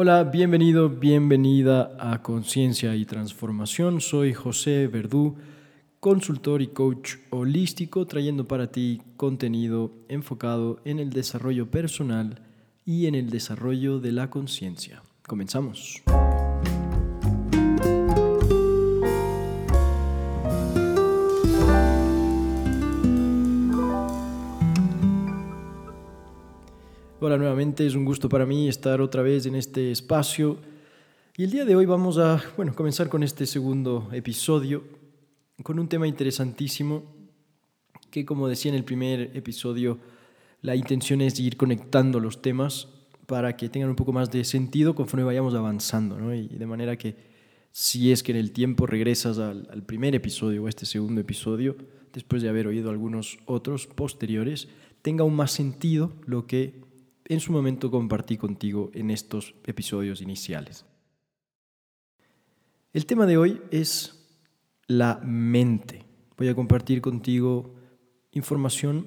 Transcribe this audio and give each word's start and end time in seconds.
Hola, 0.00 0.22
bienvenido, 0.22 0.88
bienvenida 0.88 1.96
a 1.98 2.22
Conciencia 2.22 2.94
y 2.94 3.04
Transformación. 3.04 4.00
Soy 4.00 4.32
José 4.32 4.86
Verdú, 4.86 5.34
consultor 5.98 6.62
y 6.62 6.68
coach 6.68 7.16
holístico, 7.30 8.06
trayendo 8.06 8.46
para 8.46 8.70
ti 8.70 9.02
contenido 9.16 9.90
enfocado 10.08 10.78
en 10.84 11.00
el 11.00 11.10
desarrollo 11.10 11.72
personal 11.72 12.42
y 12.84 13.06
en 13.08 13.16
el 13.16 13.28
desarrollo 13.28 13.98
de 13.98 14.12
la 14.12 14.30
conciencia. 14.30 15.02
Comenzamos. 15.26 16.00
Hola 27.28 27.36
nuevamente, 27.36 27.86
es 27.86 27.94
un 27.94 28.06
gusto 28.06 28.30
para 28.30 28.46
mí 28.46 28.68
estar 28.68 29.02
otra 29.02 29.20
vez 29.20 29.44
en 29.44 29.54
este 29.54 29.90
espacio. 29.90 30.56
Y 31.36 31.44
el 31.44 31.50
día 31.50 31.66
de 31.66 31.76
hoy 31.76 31.84
vamos 31.84 32.16
a, 32.16 32.42
bueno, 32.56 32.74
comenzar 32.74 33.10
con 33.10 33.22
este 33.22 33.44
segundo 33.44 34.08
episodio, 34.12 34.82
con 35.62 35.78
un 35.78 35.90
tema 35.90 36.08
interesantísimo, 36.08 37.02
que 38.10 38.24
como 38.24 38.48
decía 38.48 38.70
en 38.70 38.76
el 38.76 38.84
primer 38.84 39.36
episodio, 39.36 39.98
la 40.62 40.74
intención 40.74 41.20
es 41.20 41.38
ir 41.38 41.58
conectando 41.58 42.18
los 42.18 42.40
temas 42.40 42.88
para 43.26 43.58
que 43.58 43.68
tengan 43.68 43.90
un 43.90 43.96
poco 43.96 44.14
más 44.14 44.30
de 44.30 44.42
sentido 44.42 44.94
conforme 44.94 45.24
vayamos 45.24 45.54
avanzando, 45.54 46.18
¿no? 46.18 46.34
Y 46.34 46.48
de 46.48 46.66
manera 46.66 46.96
que 46.96 47.14
si 47.72 48.10
es 48.10 48.22
que 48.22 48.32
en 48.32 48.38
el 48.38 48.52
tiempo 48.52 48.86
regresas 48.86 49.38
al, 49.38 49.68
al 49.70 49.82
primer 49.82 50.14
episodio 50.14 50.62
o 50.62 50.66
a 50.66 50.70
este 50.70 50.86
segundo 50.86 51.20
episodio, 51.20 51.76
después 52.10 52.40
de 52.40 52.48
haber 52.48 52.68
oído 52.68 52.88
algunos 52.88 53.36
otros 53.44 53.86
posteriores, 53.86 54.68
tenga 55.02 55.24
aún 55.24 55.36
más 55.36 55.50
sentido 55.52 56.14
lo 56.24 56.46
que 56.46 56.87
en 57.28 57.40
su 57.40 57.52
momento 57.52 57.90
compartí 57.90 58.36
contigo 58.36 58.90
en 58.94 59.10
estos 59.10 59.54
episodios 59.64 60.20
iniciales. 60.20 60.86
El 62.92 63.04
tema 63.04 63.26
de 63.26 63.36
hoy 63.36 63.60
es 63.70 64.26
la 64.86 65.20
mente. 65.22 66.04
Voy 66.38 66.48
a 66.48 66.54
compartir 66.54 67.02
contigo 67.02 67.74
información 68.32 69.06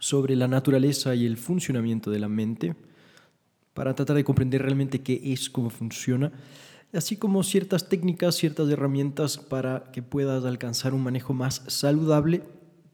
sobre 0.00 0.34
la 0.34 0.48
naturaleza 0.48 1.14
y 1.14 1.24
el 1.24 1.36
funcionamiento 1.36 2.10
de 2.10 2.18
la 2.18 2.28
mente 2.28 2.74
para 3.74 3.94
tratar 3.94 4.16
de 4.16 4.24
comprender 4.24 4.62
realmente 4.62 5.02
qué 5.02 5.20
es, 5.32 5.48
cómo 5.48 5.70
funciona, 5.70 6.32
así 6.92 7.16
como 7.16 7.42
ciertas 7.44 7.88
técnicas, 7.88 8.34
ciertas 8.34 8.68
herramientas 8.70 9.38
para 9.38 9.92
que 9.92 10.02
puedas 10.02 10.44
alcanzar 10.44 10.94
un 10.94 11.04
manejo 11.04 11.32
más 11.32 11.62
saludable 11.68 12.42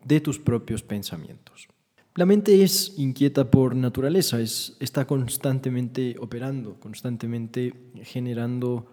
de 0.04 0.20
tus 0.20 0.38
propios 0.38 0.82
pensamientos. 0.82 1.68
La 2.14 2.26
mente 2.26 2.62
es 2.62 2.98
inquieta 2.98 3.50
por 3.50 3.74
naturaleza, 3.74 4.38
es, 4.38 4.76
está 4.80 5.06
constantemente 5.06 6.14
operando, 6.20 6.78
constantemente 6.78 7.72
generando 8.02 8.86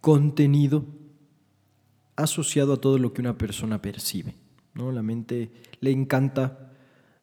contenido 0.00 0.84
asociado 2.16 2.72
a 2.72 2.80
todo 2.80 2.98
lo 2.98 3.12
que 3.12 3.20
una 3.20 3.38
persona 3.38 3.80
percibe. 3.80 4.34
¿no? 4.74 4.90
La 4.90 5.02
mente 5.02 5.52
le 5.80 5.92
encanta 5.92 6.72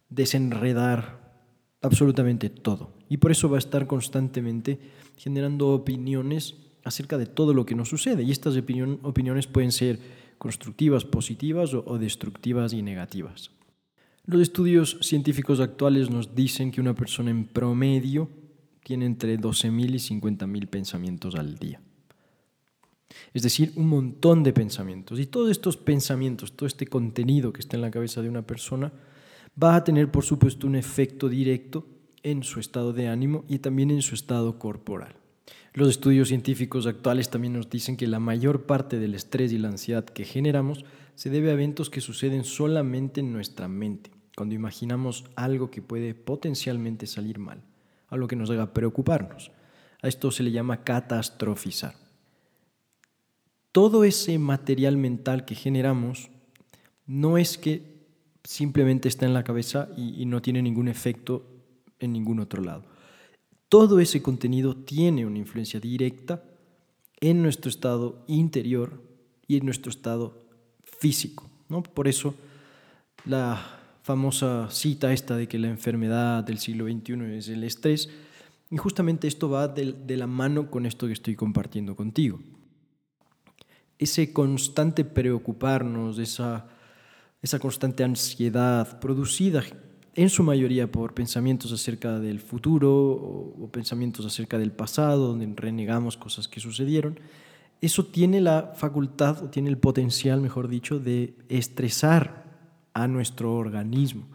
desenredar 0.10 1.22
absolutamente 1.82 2.50
todo 2.50 2.94
y 3.10 3.18
por 3.18 3.32
eso 3.32 3.50
va 3.50 3.58
a 3.58 3.60
estar 3.60 3.88
constantemente 3.88 4.80
generando 5.18 5.70
opiniones 5.70 6.56
acerca 6.86 7.18
de 7.18 7.26
todo 7.26 7.54
lo 7.54 7.66
que 7.66 7.76
nos 7.76 7.90
sucede 7.90 8.24
y 8.24 8.32
estas 8.32 8.56
opiniones 8.56 9.48
pueden 9.48 9.74
ser 9.74 10.00
constructivas, 10.38 11.04
positivas 11.04 11.74
o 11.74 11.98
destructivas 11.98 12.72
y 12.72 12.82
negativas. 12.82 13.52
Los 14.26 14.42
estudios 14.42 14.98
científicos 15.02 15.60
actuales 15.60 16.10
nos 16.10 16.34
dicen 16.34 16.72
que 16.72 16.80
una 16.80 16.96
persona 16.96 17.30
en 17.30 17.46
promedio 17.46 18.30
tiene 18.82 19.06
entre 19.06 19.38
12.000 19.38 19.96
y 19.96 20.20
50.000 20.22 20.68
pensamientos 20.68 21.36
al 21.36 21.58
día. 21.58 21.82
Es 23.34 23.44
decir, 23.44 23.74
un 23.76 23.88
montón 23.88 24.44
de 24.44 24.54
pensamientos. 24.54 25.20
Y 25.20 25.26
todos 25.26 25.52
estos 25.52 25.76
pensamientos, 25.76 26.54
todo 26.54 26.68
este 26.68 26.88
contenido 26.88 27.52
que 27.52 27.60
está 27.60 27.76
en 27.76 27.82
la 27.82 27.92
cabeza 27.92 28.22
de 28.22 28.30
una 28.30 28.48
persona, 28.48 28.94
va 29.62 29.76
a 29.76 29.84
tener, 29.84 30.10
por 30.10 30.24
supuesto, 30.24 30.68
un 30.68 30.76
efecto 30.76 31.28
directo 31.28 31.86
en 32.24 32.44
su 32.44 32.62
estado 32.62 32.94
de 32.94 33.10
ánimo 33.10 33.44
y 33.50 33.60
también 33.60 33.92
en 33.92 34.02
su 34.02 34.16
estado 34.16 34.58
corporal. 34.58 35.16
Los 35.74 35.90
estudios 35.90 36.30
científicos 36.30 36.86
actuales 36.86 37.30
también 37.30 37.54
nos 37.54 37.70
dicen 37.70 37.98
que 37.98 38.08
la 38.08 38.20
mayor 38.20 38.66
parte 38.66 39.00
del 39.00 39.16
estrés 39.16 39.52
y 39.52 39.58
la 39.58 39.70
ansiedad 39.70 40.06
que 40.06 40.24
generamos 40.24 40.86
se 41.16 41.30
debe 41.30 41.50
a 41.50 41.54
eventos 41.54 41.90
que 41.90 42.02
suceden 42.02 42.44
solamente 42.44 43.22
en 43.22 43.34
nuestra 43.34 43.68
mente, 43.68 44.12
cuando 44.36 44.56
imaginamos 44.56 45.26
algo 45.36 45.70
que 45.70 45.82
puede 45.82 46.16
potencialmente 46.16 47.08
salir 47.08 47.40
mal, 47.40 47.62
algo 48.08 48.28
que 48.28 48.36
nos 48.36 48.50
haga 48.50 48.74
preocuparnos. 48.74 49.52
A 50.02 50.08
esto 50.08 50.32
se 50.32 50.44
le 50.44 50.52
llama 50.52 50.84
catastrofizar. 50.84 51.96
Todo 53.72 54.04
ese 54.04 54.38
material 54.38 54.98
mental 54.98 55.46
que 55.46 55.56
generamos 55.56 56.30
no 57.06 57.38
es 57.38 57.58
que 57.58 57.94
simplemente 58.44 59.08
está 59.08 59.26
en 59.26 59.34
la 59.34 59.44
cabeza 59.44 59.90
y, 59.96 60.26
no 60.26 60.42
tiene 60.42 60.62
ningún 60.62 60.88
efecto 60.88 61.46
en 62.00 62.14
ningún 62.14 62.40
otro 62.40 62.62
lado. 62.62 62.84
Todo 63.70 64.00
ese 64.00 64.22
contenido 64.22 64.76
tiene 64.76 65.26
una 65.26 65.40
influencia 65.40 65.80
directa 65.80 66.44
en 67.20 67.42
nuestro 67.42 67.70
estado 67.70 68.24
interior 68.28 69.02
y 69.48 69.58
en 69.58 69.66
nuestro 69.66 69.90
estado 69.90 70.44
físico. 70.84 71.50
¿no? 71.70 71.82
Por 71.82 72.08
eso 72.08 72.36
la 73.26 73.83
famosa 74.04 74.70
cita 74.70 75.14
esta 75.14 75.38
de 75.38 75.48
que 75.48 75.58
la 75.58 75.70
enfermedad 75.70 76.44
del 76.44 76.60
siglo 76.60 76.86
XXI 76.86 77.38
es 77.38 77.48
el 77.48 77.64
estrés, 77.64 78.10
y 78.70 78.78
justamente 78.78 79.28
esto 79.28 79.50
va 79.50 79.68
de, 79.68 80.18
la 80.18 80.28
mano 80.28 80.70
con 80.70 80.86
esto 80.86 81.08
que 81.08 81.14
estoy 81.14 81.36
compartiendo 81.36 81.96
contigo. 81.96 82.40
Ese 83.98 84.34
constante 84.34 85.06
preocuparnos, 85.06 86.20
esa, 86.20 86.68
esa 87.42 87.60
constante 87.60 88.04
ansiedad 88.04 89.00
producida 89.00 89.64
en 90.16 90.30
su 90.30 90.44
mayoría 90.44 90.92
por 90.92 91.14
pensamientos 91.14 91.72
acerca 91.72 92.20
del 92.20 92.40
futuro 92.40 92.92
o, 92.92 93.64
o, 93.64 93.72
pensamientos 93.72 94.26
acerca 94.26 94.58
del 94.58 94.72
pasado, 94.72 95.30
donde 95.30 95.50
renegamos 95.56 96.18
cosas 96.18 96.48
que 96.48 96.60
sucedieron, 96.60 97.20
eso 97.80 98.06
tiene 98.06 98.42
la 98.42 98.74
facultad 98.76 99.44
o 99.44 99.50
tiene 99.50 99.70
el 99.70 99.78
potencial, 99.78 100.42
mejor 100.42 100.68
dicho, 100.68 101.00
de 101.00 101.36
estresar 101.48 102.44
a 102.94 103.08
nuestro 103.08 103.54
organismo. 103.56 104.28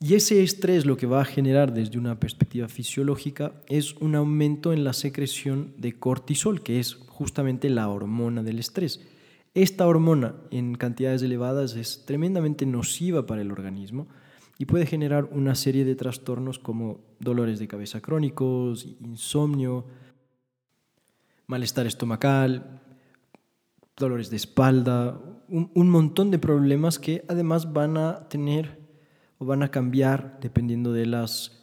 Y 0.00 0.14
ese 0.14 0.44
estrés 0.44 0.86
lo 0.86 0.96
que 0.96 1.06
va 1.06 1.22
a 1.22 1.24
generar 1.24 1.74
desde 1.74 1.98
una 1.98 2.20
perspectiva 2.20 2.68
fisiológica 2.68 3.52
es 3.66 3.94
un 3.94 4.14
aumento 4.14 4.72
en 4.72 4.84
la 4.84 4.92
secreción 4.92 5.74
de 5.76 5.98
cortisol, 5.98 6.62
que 6.62 6.78
es 6.78 6.94
justamente 6.94 7.68
la 7.68 7.88
hormona 7.88 8.44
del 8.44 8.60
estrés. 8.60 9.00
Esta 9.54 9.88
hormona 9.88 10.36
en 10.52 10.76
cantidades 10.76 11.22
elevadas 11.22 11.74
es 11.74 12.04
tremendamente 12.06 12.64
nociva 12.64 13.26
para 13.26 13.42
el 13.42 13.50
organismo 13.50 14.06
y 14.56 14.66
puede 14.66 14.86
generar 14.86 15.24
una 15.32 15.56
serie 15.56 15.84
de 15.84 15.96
trastornos 15.96 16.60
como 16.60 17.00
dolores 17.18 17.58
de 17.58 17.66
cabeza 17.66 18.00
crónicos, 18.00 18.86
insomnio, 19.00 19.84
malestar 21.48 21.86
estomacal, 21.86 22.82
dolores 23.98 24.30
de 24.30 24.36
espalda, 24.36 25.20
un, 25.48 25.70
un, 25.74 25.90
montón 25.90 26.30
de 26.30 26.38
problemas 26.38 26.98
que 26.98 27.24
además 27.28 27.72
van 27.72 27.96
a 27.96 28.28
tener 28.28 28.78
o 29.38 29.44
van 29.44 29.62
a 29.62 29.70
cambiar 29.70 30.38
dependiendo 30.40 30.92
de 30.92 31.06
las 31.06 31.58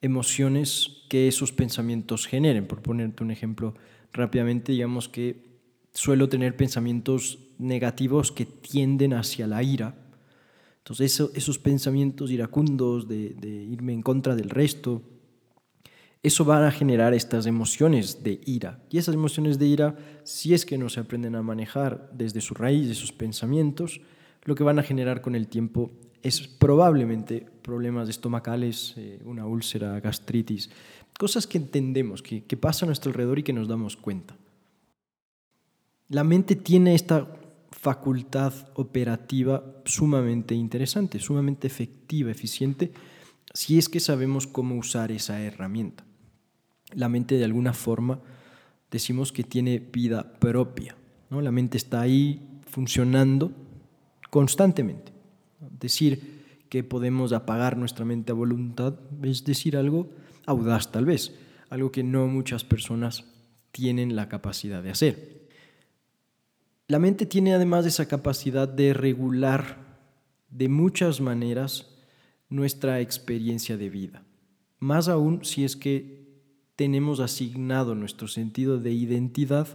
emociones 0.00 1.04
que 1.08 1.28
esos 1.28 1.52
pensamientos 1.52 2.26
generen. 2.26 2.66
Por 2.66 2.82
ponerte 2.82 3.22
un 3.22 3.30
ejemplo 3.30 3.74
rápidamente, 4.12 4.72
digamos 4.72 5.08
que 5.08 5.52
suelo 5.92 6.28
tener 6.28 6.56
pensamientos 6.56 7.38
negativos 7.58 8.32
que 8.32 8.46
tienden 8.46 9.14
hacia 9.14 9.46
la 9.46 9.62
ira. 9.62 9.94
Entonces 10.78 11.12
eso, 11.12 11.30
esos 11.34 11.58
pensamientos 11.58 12.30
iracundos 12.30 13.06
de, 13.06 13.30
de 13.30 13.48
irme 13.48 13.92
en 13.92 14.02
contra 14.02 14.34
del 14.34 14.50
resto, 14.50 15.02
eso 16.22 16.44
va 16.44 16.66
a 16.66 16.70
generar 16.70 17.14
estas 17.14 17.46
emociones 17.46 18.22
de 18.22 18.40
ira. 18.46 18.80
Y 18.90 18.98
esas 18.98 19.14
emociones 19.14 19.58
de 19.58 19.66
ira, 19.66 19.96
si 20.22 20.54
es 20.54 20.64
que 20.64 20.78
no 20.78 20.88
se 20.88 21.00
aprenden 21.00 21.34
a 21.34 21.42
manejar 21.42 22.10
desde 22.12 22.40
su 22.40 22.54
raíz, 22.54 22.88
de 22.88 22.94
sus 22.94 23.12
pensamientos, 23.12 24.00
lo 24.44 24.54
que 24.54 24.62
van 24.62 24.78
a 24.78 24.84
generar 24.84 25.20
con 25.20 25.34
el 25.34 25.48
tiempo 25.48 25.90
es 26.22 26.46
probablemente 26.46 27.44
problemas 27.62 28.08
estomacales, 28.08 28.94
eh, 28.96 29.20
una 29.24 29.46
úlcera, 29.46 29.98
gastritis, 29.98 30.70
cosas 31.18 31.48
que 31.48 31.58
entendemos, 31.58 32.22
que, 32.22 32.44
que 32.44 32.56
pasan 32.56 32.86
a 32.86 32.90
nuestro 32.90 33.10
alrededor 33.10 33.40
y 33.40 33.42
que 33.42 33.52
nos 33.52 33.66
damos 33.66 33.96
cuenta. 33.96 34.36
La 36.08 36.22
mente 36.22 36.54
tiene 36.54 36.94
esta 36.94 37.26
facultad 37.72 38.52
operativa 38.74 39.64
sumamente 39.84 40.54
interesante, 40.54 41.18
sumamente 41.18 41.66
efectiva, 41.66 42.30
eficiente, 42.30 42.92
si 43.52 43.76
es 43.76 43.88
que 43.88 43.98
sabemos 43.98 44.46
cómo 44.46 44.76
usar 44.76 45.10
esa 45.10 45.40
herramienta 45.40 46.04
la 46.94 47.08
mente 47.08 47.36
de 47.36 47.44
alguna 47.44 47.72
forma 47.72 48.20
decimos 48.90 49.32
que 49.32 49.42
tiene 49.42 49.78
vida 49.78 50.34
propia. 50.38 50.96
¿no? 51.30 51.40
La 51.40 51.50
mente 51.50 51.78
está 51.78 52.00
ahí 52.00 52.60
funcionando 52.66 53.52
constantemente. 54.30 55.12
Decir 55.80 56.42
que 56.68 56.84
podemos 56.84 57.32
apagar 57.32 57.76
nuestra 57.76 58.04
mente 58.04 58.32
a 58.32 58.34
voluntad 58.34 58.94
es 59.22 59.44
decir 59.44 59.76
algo 59.76 60.08
audaz 60.46 60.90
tal 60.90 61.04
vez. 61.06 61.34
algo 61.70 61.90
que 61.90 62.02
no 62.02 62.26
muchas 62.26 62.64
personas 62.64 63.24
tienen 63.72 64.14
la 64.14 64.28
capacidad 64.28 64.82
de 64.82 64.90
hacer. 64.90 65.48
La 66.88 66.98
mente 66.98 67.24
tiene 67.24 67.54
además 67.54 67.86
esa 67.86 68.06
capacidad 68.06 68.68
de 68.68 68.92
regular 68.92 69.78
de 70.50 70.68
muchas 70.68 71.22
maneras 71.22 71.88
nuestra 72.50 73.00
experiencia 73.00 73.78
de 73.78 73.88
vida. 73.88 74.22
Más 74.78 75.08
aún 75.08 75.44
si 75.44 75.64
es 75.64 75.76
que 75.76 76.21
tenemos 76.76 77.20
asignado 77.20 77.94
nuestro 77.94 78.28
sentido 78.28 78.78
de 78.78 78.92
identidad 78.92 79.68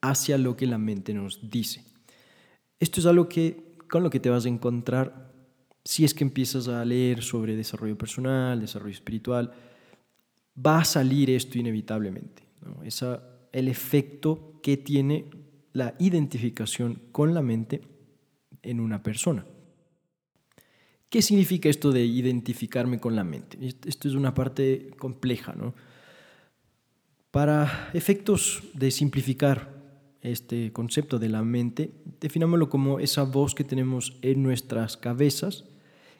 hacia 0.00 0.38
lo 0.38 0.56
que 0.56 0.66
la 0.66 0.78
mente 0.78 1.14
nos 1.14 1.50
dice. 1.50 1.84
Esto 2.80 3.00
es 3.00 3.06
algo 3.06 3.28
que 3.28 3.76
con 3.88 4.02
lo 4.02 4.10
que 4.10 4.20
te 4.20 4.30
vas 4.30 4.44
a 4.44 4.48
encontrar 4.48 5.32
si 5.84 6.04
es 6.04 6.12
que 6.12 6.24
empiezas 6.24 6.68
a 6.68 6.84
leer 6.84 7.22
sobre 7.22 7.56
desarrollo 7.56 7.96
personal, 7.96 8.60
desarrollo 8.60 8.92
espiritual, 8.92 9.52
va 10.54 10.80
a 10.80 10.84
salir 10.84 11.30
esto 11.30 11.58
inevitablemente. 11.58 12.42
Esa, 12.84 13.22
el 13.52 13.68
efecto 13.68 14.60
que 14.62 14.76
tiene 14.76 15.30
la 15.72 15.94
identificación 15.98 17.00
con 17.10 17.32
la 17.32 17.40
mente 17.40 17.80
en 18.62 18.80
una 18.80 19.02
persona. 19.02 19.46
¿Qué 21.08 21.22
significa 21.22 21.70
esto 21.70 21.90
de 21.90 22.04
identificarme 22.04 23.00
con 23.00 23.16
la 23.16 23.24
mente? 23.24 23.58
Esto 23.86 24.08
es 24.08 24.14
una 24.14 24.34
parte 24.34 24.90
compleja, 24.98 25.54
¿no? 25.54 25.74
Para 27.30 27.90
efectos 27.92 28.62
de 28.72 28.90
simplificar 28.90 29.68
este 30.22 30.72
concepto 30.72 31.18
de 31.18 31.28
la 31.28 31.42
mente, 31.42 31.92
definámoslo 32.20 32.70
como 32.70 33.00
esa 33.00 33.24
voz 33.24 33.54
que 33.54 33.64
tenemos 33.64 34.18
en 34.22 34.42
nuestras 34.42 34.96
cabezas 34.96 35.64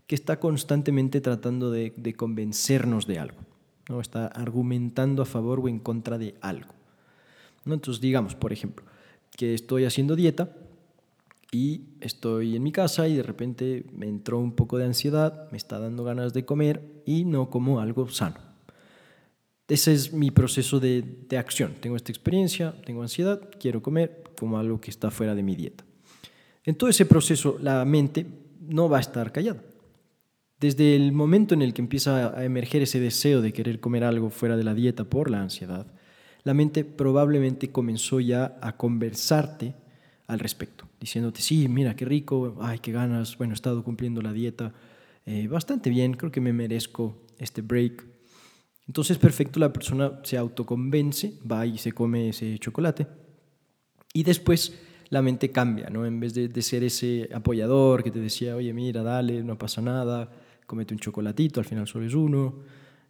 que 0.07 0.15
está 0.15 0.39
constantemente 0.39 1.21
tratando 1.21 1.71
de, 1.71 2.15
convencernos 2.17 3.07
de 3.07 3.19
algo, 3.19 3.41
¿no? 3.89 4.01
está 4.01 4.27
argumentando 4.27 5.23
a 5.23 5.27
favor 5.27 5.61
o 5.61 5.69
en 5.69 5.79
contra 5.79 6.19
de 6.19 6.35
algo. 6.41 6.73
¿no? 7.65 7.75
Entonces, 7.75 8.01
digamos, 8.01 8.35
por 8.35 8.53
ejemplo, 8.53 8.85
que 9.37 9.55
estoy 9.55 9.85
haciendo 9.85 10.15
dieta 10.15 10.57
y 11.53 11.83
estoy 12.01 12.57
en 12.57 12.63
mi 12.63 12.73
casa 12.73 13.09
y 13.09 13.17
de 13.17 13.23
repente 13.23 13.87
me 13.93 14.09
entró 14.09 14.39
un 14.39 14.53
poco 14.53 14.79
de 14.79 14.85
ansiedad, 14.85 15.51
me 15.51 15.57
está 15.57 15.79
dando 15.79 16.05
ganas 16.05 16.33
de 16.35 16.45
comer 16.45 17.03
y 17.07 17.25
no 17.25 17.49
como 17.51 17.81
algo 17.81 18.09
sano. 18.09 18.48
Ese 19.69 19.93
es 19.93 20.13
mi 20.13 20.31
proceso 20.31 20.81
de, 20.81 21.05
de, 21.29 21.37
acción. 21.37 21.75
Tengo 21.81 21.95
esta 21.95 22.11
experiencia, 22.11 22.75
tengo 22.87 23.03
ansiedad, 23.03 23.51
quiero 23.61 23.83
comer 23.83 24.25
como 24.39 24.59
algo 24.59 24.81
que 24.81 24.91
está 24.91 25.11
fuera 25.11 25.35
de 25.35 25.43
mi 25.43 25.55
dieta. 25.55 25.85
En 26.65 26.75
todo 26.75 26.89
ese 26.89 27.05
proceso 27.07 27.59
la 27.61 27.85
mente 27.85 28.27
no 28.61 28.89
va 28.89 28.99
a 28.99 29.01
estar 29.01 29.31
callada. 29.31 29.63
Desde 30.61 30.97
el 30.97 31.13
momento 31.13 31.55
en 31.55 31.63
el 31.63 31.73
que 31.73 31.83
empieza 31.83 32.37
a 32.37 32.45
emerger 32.45 32.83
ese 32.83 32.99
deseo 32.99 33.41
de 33.43 33.53
querer 33.53 33.79
comer 33.79 34.03
algo 34.03 34.31
fuera 34.31 34.57
de 34.57 34.65
la 34.65 34.75
dieta 34.75 35.05
por 35.05 35.31
la 35.31 35.41
ansiedad, 35.41 35.87
la 36.43 36.55
mente 36.55 36.85
probablemente 36.85 37.71
comenzó 37.71 38.21
ya 38.21 38.59
a 38.61 38.77
conversarte 38.77 39.75
al 40.27 40.41
respecto, 40.41 40.89
diciéndote, 41.01 41.43
sí, 41.43 41.69
mira, 41.69 41.95
qué 41.95 42.05
rico, 42.05 42.57
ay, 42.61 42.81
qué 42.81 42.93
ganas, 42.93 43.39
bueno, 43.39 43.53
he 43.53 43.55
estado 43.55 43.85
cumpliendo 43.85 44.21
la 44.21 44.33
dieta 44.33 44.73
eh, 45.27 45.47
bastante 45.47 45.91
bien, 45.91 46.15
creo 46.15 46.33
que 46.33 46.41
me 46.41 46.53
merezco 46.53 47.23
este 47.39 47.63
break. 47.63 48.05
Entonces, 48.89 49.19
perfecto, 49.19 49.61
la 49.61 49.73
persona 49.73 50.21
se 50.25 50.37
autoconvence, 50.37 51.35
va 51.51 51.65
y 51.67 51.79
se 51.79 51.93
come 51.93 52.31
ese 52.31 52.59
chocolate 52.59 53.07
y 54.15 54.23
después 54.23 54.77
la 55.11 55.23
mente 55.23 55.51
cambia, 55.51 55.91
¿no? 55.91 56.07
En 56.07 56.21
vez 56.21 56.35
de, 56.35 56.63
ser 56.63 56.83
ese 56.83 57.29
apoyador 57.33 58.03
que 58.03 58.11
te 58.11 58.19
decía, 58.19 58.57
oye, 58.57 58.73
mira, 58.73 59.03
dale, 59.03 59.43
no 59.43 59.57
pasa 59.57 59.81
nada, 59.81 60.31
comete 60.67 60.95
un 60.95 61.01
chocolatito, 61.01 61.61
al 61.61 61.67
final 61.67 61.87
solo 61.87 62.07
es 62.07 62.15
uno, 62.15 62.57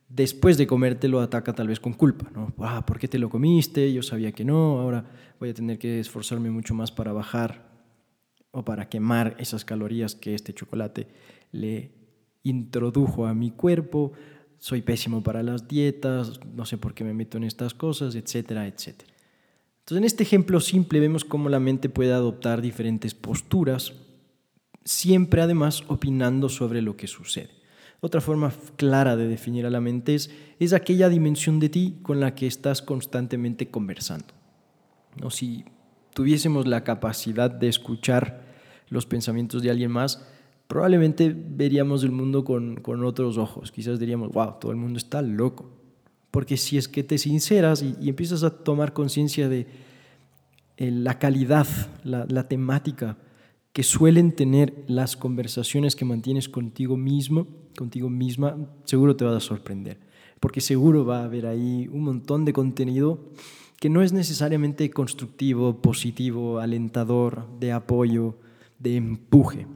después 0.09 0.59
de 0.59 0.67
comértelo 0.67 1.21
ataca 1.21 1.55
tal 1.55 1.69
vez 1.69 1.81
con 1.81 1.95
culpa, 1.95 2.31
¿no? 2.35 2.53
Ah, 2.59 2.85
¿por 2.85 2.99
qué 2.99 3.09
te 3.09 3.19
lo 3.19 3.31
comiste? 3.31 3.93
Yo 3.93 4.03
sabía 4.03 4.33
que 4.33 4.45
no, 4.45 4.81
ahora 4.81 5.05
voy 5.41 5.51
a 5.51 5.55
tener 5.55 5.79
que 5.79 6.01
esforzarme 6.01 6.51
mucho 6.51 6.75
más 6.75 6.93
para 6.93 7.13
bajar 7.13 7.69
o 8.51 8.65
para 8.65 8.89
quemar 8.89 9.37
esas 9.39 9.65
calorías 9.65 10.15
que 10.15 10.35
este 10.35 10.53
chocolate 10.53 11.09
le 11.53 11.93
introdujo 12.43 13.27
a 13.27 13.35
mi 13.35 13.51
cuerpo, 13.51 14.13
soy 14.59 14.83
pésimo 14.83 15.23
para 15.23 15.43
las 15.43 15.69
dietas, 15.69 16.41
no 16.55 16.65
sé 16.65 16.79
por 16.79 16.95
qué 16.95 17.05
me 17.05 17.15
meto 17.15 17.37
en 17.37 17.45
estas 17.45 17.75
cosas, 17.75 18.15
etcétera, 18.15 18.67
etcétera. 18.67 19.13
Entonces, 19.81 19.99
en 19.99 20.05
este 20.05 20.23
ejemplo 20.25 20.61
simple 20.61 21.01
vemos 21.01 21.25
cómo 21.25 21.49
la 21.49 21.61
mente 21.61 21.89
puede 21.89 22.13
adoptar 22.13 22.61
diferentes 22.61 23.15
posturas, 23.15 23.95
siempre 24.85 25.41
además 25.41 25.85
opinando 25.89 26.49
sobre 26.49 26.83
lo 26.83 26.97
que 26.97 27.07
sucede. 27.07 27.51
Otra 28.01 28.21
forma 28.21 28.53
clara 28.77 29.17
de 29.17 29.27
definir 29.27 29.67
a 29.67 29.71
la 29.71 29.81
mente 29.81 30.15
es, 30.15 30.31
es 30.61 30.73
aquella 30.73 31.09
dimensión 31.09 31.59
de 31.59 31.69
ti 31.69 31.99
con 32.03 32.21
la 32.21 32.35
que 32.35 32.47
estás 32.47 32.81
constantemente 32.81 33.71
conversando. 33.71 34.35
¿No? 35.21 35.31
Si 35.31 35.65
tuviésemos 36.15 36.67
la 36.67 36.85
capacidad 36.85 37.51
de 37.51 37.69
escuchar 37.69 38.47
los 38.89 39.07
pensamientos 39.07 39.63
de 39.63 39.71
alguien 39.71 39.91
más, 39.91 40.27
probablemente 40.69 41.35
veríamos 41.35 42.05
el 42.05 42.13
mundo 42.13 42.45
con, 42.45 42.77
con 42.77 43.03
otros 43.03 43.39
ojos. 43.39 43.73
Quizás 43.73 43.99
diríamos, 43.99 44.31
wow, 44.33 44.55
todo 44.61 44.71
el 44.71 44.79
mundo 44.79 44.99
está 44.99 45.21
loco. 45.23 45.79
Porque 46.31 46.57
si 46.57 46.77
es 46.77 46.89
que 46.89 47.03
te 47.03 47.19
sinceras 47.19 47.83
y, 47.83 48.09
empiezas 48.09 48.43
a 48.43 48.51
tomar 48.51 48.93
conciencia 48.93 49.49
de 49.49 49.67
eh, 50.77 50.91
la 50.91 51.19
calidad, 51.19 51.67
la, 52.05 52.49
temática, 52.49 53.17
que 53.73 53.83
suelen 53.83 54.33
tener 54.33 54.85
las 54.87 55.17
conversaciones 55.17 55.97
que 55.97 56.05
mantienes 56.05 56.49
contigo 56.49 56.97
mismo, 56.97 57.49
contigo 57.77 58.11
misma, 58.11 58.57
seguro 58.85 59.17
te 59.17 59.25
vas 59.25 59.37
a 59.37 59.41
sorprender, 59.41 59.99
porque 60.41 60.61
seguro 60.61 61.05
va 61.05 61.21
a 61.21 61.25
haber 61.25 61.47
ahí 61.47 61.89
un 61.91 62.03
montón 62.03 62.45
de 62.45 62.53
contenido 62.53 63.31
que 63.81 63.89
no 63.89 64.03
es 64.03 64.13
necesariamente 64.13 64.91
constructivo, 64.91 65.81
positivo, 65.81 66.59
alentador, 66.59 67.47
de 67.61 67.73
apoyo, 67.73 68.37
de 68.79 68.97
empuje. 68.97 69.67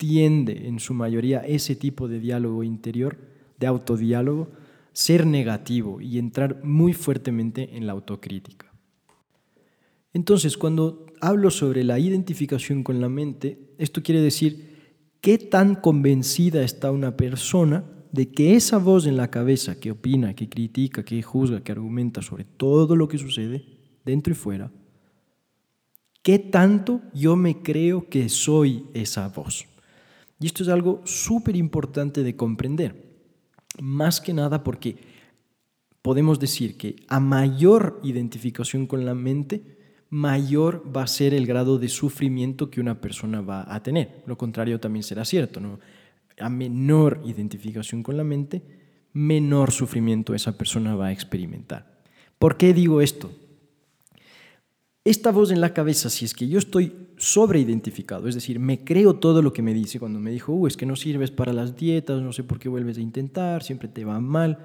Tiende 0.00 0.66
en 0.66 0.80
su 0.80 0.94
mayoría 0.94 1.40
ese 1.40 1.76
tipo 1.76 2.08
de 2.08 2.20
diálogo 2.20 2.64
interior, 2.64 3.18
de 3.58 3.66
autodiálogo, 3.66 4.48
ser 4.94 5.26
negativo 5.26 6.00
y 6.00 6.16
entrar 6.16 6.64
muy 6.64 6.94
fuertemente 6.94 7.76
en 7.76 7.86
la 7.86 7.92
autocrítica. 7.92 8.72
Entonces, 10.14 10.56
cuando 10.56 11.04
hablo 11.20 11.50
sobre 11.50 11.84
la 11.84 11.98
identificación 11.98 12.82
con 12.82 13.02
la 13.02 13.10
mente, 13.10 13.74
esto 13.76 14.02
quiere 14.02 14.22
decir 14.22 14.94
qué 15.20 15.36
tan 15.36 15.74
convencida 15.74 16.62
está 16.62 16.90
una 16.92 17.14
persona 17.14 17.84
de 18.10 18.30
que 18.30 18.56
esa 18.56 18.78
voz 18.78 19.04
en 19.04 19.18
la 19.18 19.30
cabeza 19.30 19.78
que 19.78 19.90
opina, 19.90 20.34
que 20.34 20.48
critica, 20.48 21.04
que 21.04 21.20
juzga, 21.20 21.62
que 21.62 21.72
argumenta 21.72 22.22
sobre 22.22 22.44
todo 22.44 22.96
lo 22.96 23.06
que 23.06 23.18
sucede, 23.18 23.66
dentro 24.06 24.32
y 24.32 24.36
fuera, 24.36 24.72
qué 26.22 26.38
tanto 26.38 27.02
yo 27.12 27.36
me 27.36 27.60
creo 27.60 28.08
que 28.08 28.30
soy 28.30 28.86
esa 28.94 29.28
voz. 29.28 29.66
Y 30.40 30.46
esto 30.46 30.62
es 30.62 30.70
algo 30.70 31.02
súper 31.04 31.54
importante 31.54 32.22
de 32.22 32.34
comprender, 32.34 32.96
más 33.80 34.20
que 34.20 34.32
nada 34.32 34.64
porque 34.64 34.96
podemos 36.02 36.40
decir 36.40 36.76
que 36.78 36.96
a 37.08 37.20
mayor 37.20 38.00
identificación 38.02 38.86
con 38.86 39.04
la 39.04 39.14
mente, 39.14 39.62
mayor 40.08 40.84
va 40.94 41.02
a 41.02 41.06
ser 41.06 41.34
el 41.34 41.46
grado 41.46 41.78
de 41.78 41.88
sufrimiento 41.88 42.70
que 42.70 42.80
una 42.80 43.00
persona 43.00 43.42
va 43.42 43.72
a 43.72 43.82
tener. 43.82 44.22
Lo 44.26 44.36
contrario 44.38 44.80
también 44.80 45.02
será 45.02 45.24
cierto, 45.24 45.60
¿no? 45.60 45.78
A 46.38 46.48
menor 46.48 47.20
identificación 47.26 48.02
con 48.02 48.16
la 48.16 48.24
mente, 48.24 48.62
menor 49.12 49.72
sufrimiento 49.72 50.34
esa 50.34 50.56
persona 50.56 50.94
va 50.94 51.08
a 51.08 51.12
experimentar. 51.12 52.00
¿Por 52.38 52.56
qué 52.56 52.72
digo 52.72 53.02
esto? 53.02 53.30
Esta 55.02 55.30
voz 55.30 55.50
en 55.50 55.62
la 55.62 55.72
cabeza, 55.72 56.10
si 56.10 56.26
es 56.26 56.34
que 56.34 56.46
yo 56.46 56.58
estoy 56.58 56.92
sobreidentificado, 57.16 58.28
es 58.28 58.34
decir, 58.34 58.58
me 58.58 58.84
creo 58.84 59.14
todo 59.14 59.40
lo 59.40 59.52
que 59.52 59.62
me 59.62 59.72
dice 59.72 59.98
cuando 59.98 60.20
me 60.20 60.30
dijo, 60.30 60.52
uh, 60.52 60.66
es 60.66 60.76
que 60.76 60.84
no 60.84 60.94
sirves 60.94 61.30
para 61.30 61.54
las 61.54 61.74
dietas, 61.74 62.20
no 62.20 62.34
sé 62.34 62.44
por 62.44 62.58
qué 62.58 62.68
vuelves 62.68 62.98
a 62.98 63.00
intentar, 63.00 63.62
siempre 63.62 63.88
te 63.88 64.04
va 64.04 64.20
mal. 64.20 64.58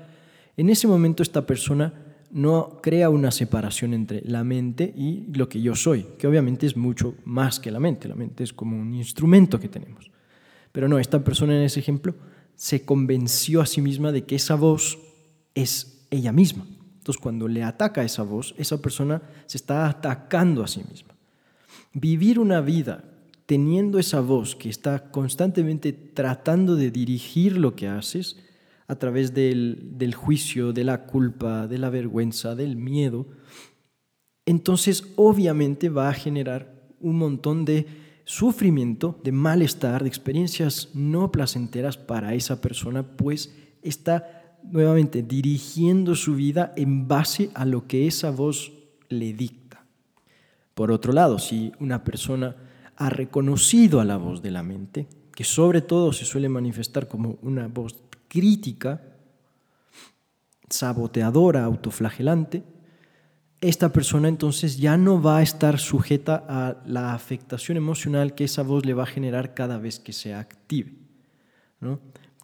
En 0.58 0.70
ese 0.70 0.88
momento 0.88 1.24
esta 1.24 1.46
persona 1.46 1.94
no 2.32 2.80
crea 2.82 3.10
una 3.10 3.32
separación 3.32 3.94
entre 3.94 4.22
la 4.26 4.44
mente 4.44 4.94
y 4.94 5.26
lo 5.34 5.48
que 5.48 5.62
yo 5.62 5.74
soy, 5.74 6.06
que 6.18 6.28
obviamente 6.28 6.66
es 6.66 6.76
mucho 6.76 7.16
más 7.24 7.62
que 7.62 7.72
la 7.72 7.80
mente. 7.80 8.10
La 8.10 8.16
mente 8.16 8.44
es 8.44 8.52
como 8.52 8.78
un 8.78 8.94
instrumento 8.94 9.58
que 9.58 9.70
tenemos. 9.70 10.12
Pero 10.74 10.90
no, 10.90 11.00
esta 11.00 11.24
persona 11.24 11.56
en 11.56 11.64
ese 11.64 11.80
ejemplo 11.80 12.14
se 12.56 12.84
convenció 12.84 13.62
a 13.62 13.66
sí 13.66 13.82
misma 13.82 14.12
de 14.12 14.26
que 14.26 14.36
esa 14.36 14.56
voz 14.56 14.98
es 15.54 16.06
ella 16.12 16.34
misma. 16.34 16.66
Entonces 17.06 17.22
cuando 17.22 17.48
le 17.48 17.62
ataca 17.62 18.04
esa 18.04 18.24
voz, 18.24 18.56
esa 18.58 18.82
persona 18.82 19.22
se 19.46 19.58
está 19.58 19.88
atacando 19.88 20.64
a 20.64 20.68
sí 20.68 20.82
misma. 20.90 21.14
Vivir 21.94 22.40
una 22.40 22.62
vida 22.62 23.04
teniendo 23.46 24.00
esa 24.00 24.22
voz 24.22 24.56
que 24.56 24.70
está 24.70 25.12
constantemente 25.12 25.94
tratando 25.94 26.76
de 26.76 26.90
dirigir 26.90 27.60
lo 27.60 27.76
que 27.76 27.88
haces, 27.88 28.38
a 28.88 28.96
través 28.96 29.36
del, 29.36 30.14
juicio, 30.16 30.74
de 30.74 30.84
la 30.84 31.06
culpa, 31.06 31.68
de 31.68 31.78
la 31.78 31.92
vergüenza, 31.92 32.56
del 32.56 32.76
miedo, 32.76 33.28
entonces 34.48 35.14
obviamente 35.16 35.90
va 35.90 36.10
a 36.10 36.14
generar 36.14 36.90
un 37.00 37.20
montón 37.20 37.66
de 37.66 37.86
sufrimiento, 38.24 39.20
de 39.24 39.32
malestar, 39.32 40.02
de 40.02 40.10
experiencias 40.10 40.90
no 40.96 41.32
placenteras 41.32 41.98
para 41.98 42.34
esa 42.34 42.62
persona, 42.62 43.04
pues 43.04 43.56
está 43.84 44.35
nuevamente 44.72 45.22
dirigiendo 45.22 46.16
su 46.16 46.36
vida 46.36 46.74
en 46.76 47.08
base 47.08 47.50
a 47.54 47.66
lo 47.66 47.88
que 47.88 48.08
esa 48.08 48.32
voz 48.32 48.72
le 49.10 49.34
dicta. 49.34 49.86
Por 50.74 50.92
otro 50.92 51.14
lado, 51.14 51.40
si 51.40 51.72
una 51.80 52.04
persona 52.04 52.56
ha 52.98 53.10
reconocido 53.10 54.00
a 54.00 54.06
la 54.06 54.18
voz 54.18 54.42
de 54.42 54.52
la 54.52 54.64
mente, 54.64 55.08
que 55.34 55.44
sobre 55.44 55.82
todo 55.82 56.14
se 56.14 56.26
suele 56.26 56.50
manifestar 56.50 57.08
como 57.08 57.38
una 57.42 57.68
voz 57.68 57.96
crítica, 58.28 59.02
saboteadora, 60.70 61.64
autoflagelante, 61.64 62.64
esta 63.62 63.92
persona 63.92 64.28
entonces 64.28 64.78
ya 64.78 64.98
no 64.98 65.22
va 65.22 65.38
a 65.38 65.42
estar 65.42 65.80
sujeta 65.80 66.44
a 66.48 66.78
la 66.86 67.14
afectación 67.14 67.78
emocional 67.78 68.36
que 68.36 68.44
esa 68.44 68.64
voz 68.64 68.86
le 68.86 68.94
va 68.94 69.04
a 69.04 69.08
generar 69.08 69.54
cada 69.54 69.78
vez 69.78 70.00
que 70.00 70.14
se 70.14 70.34
active. 70.34 70.94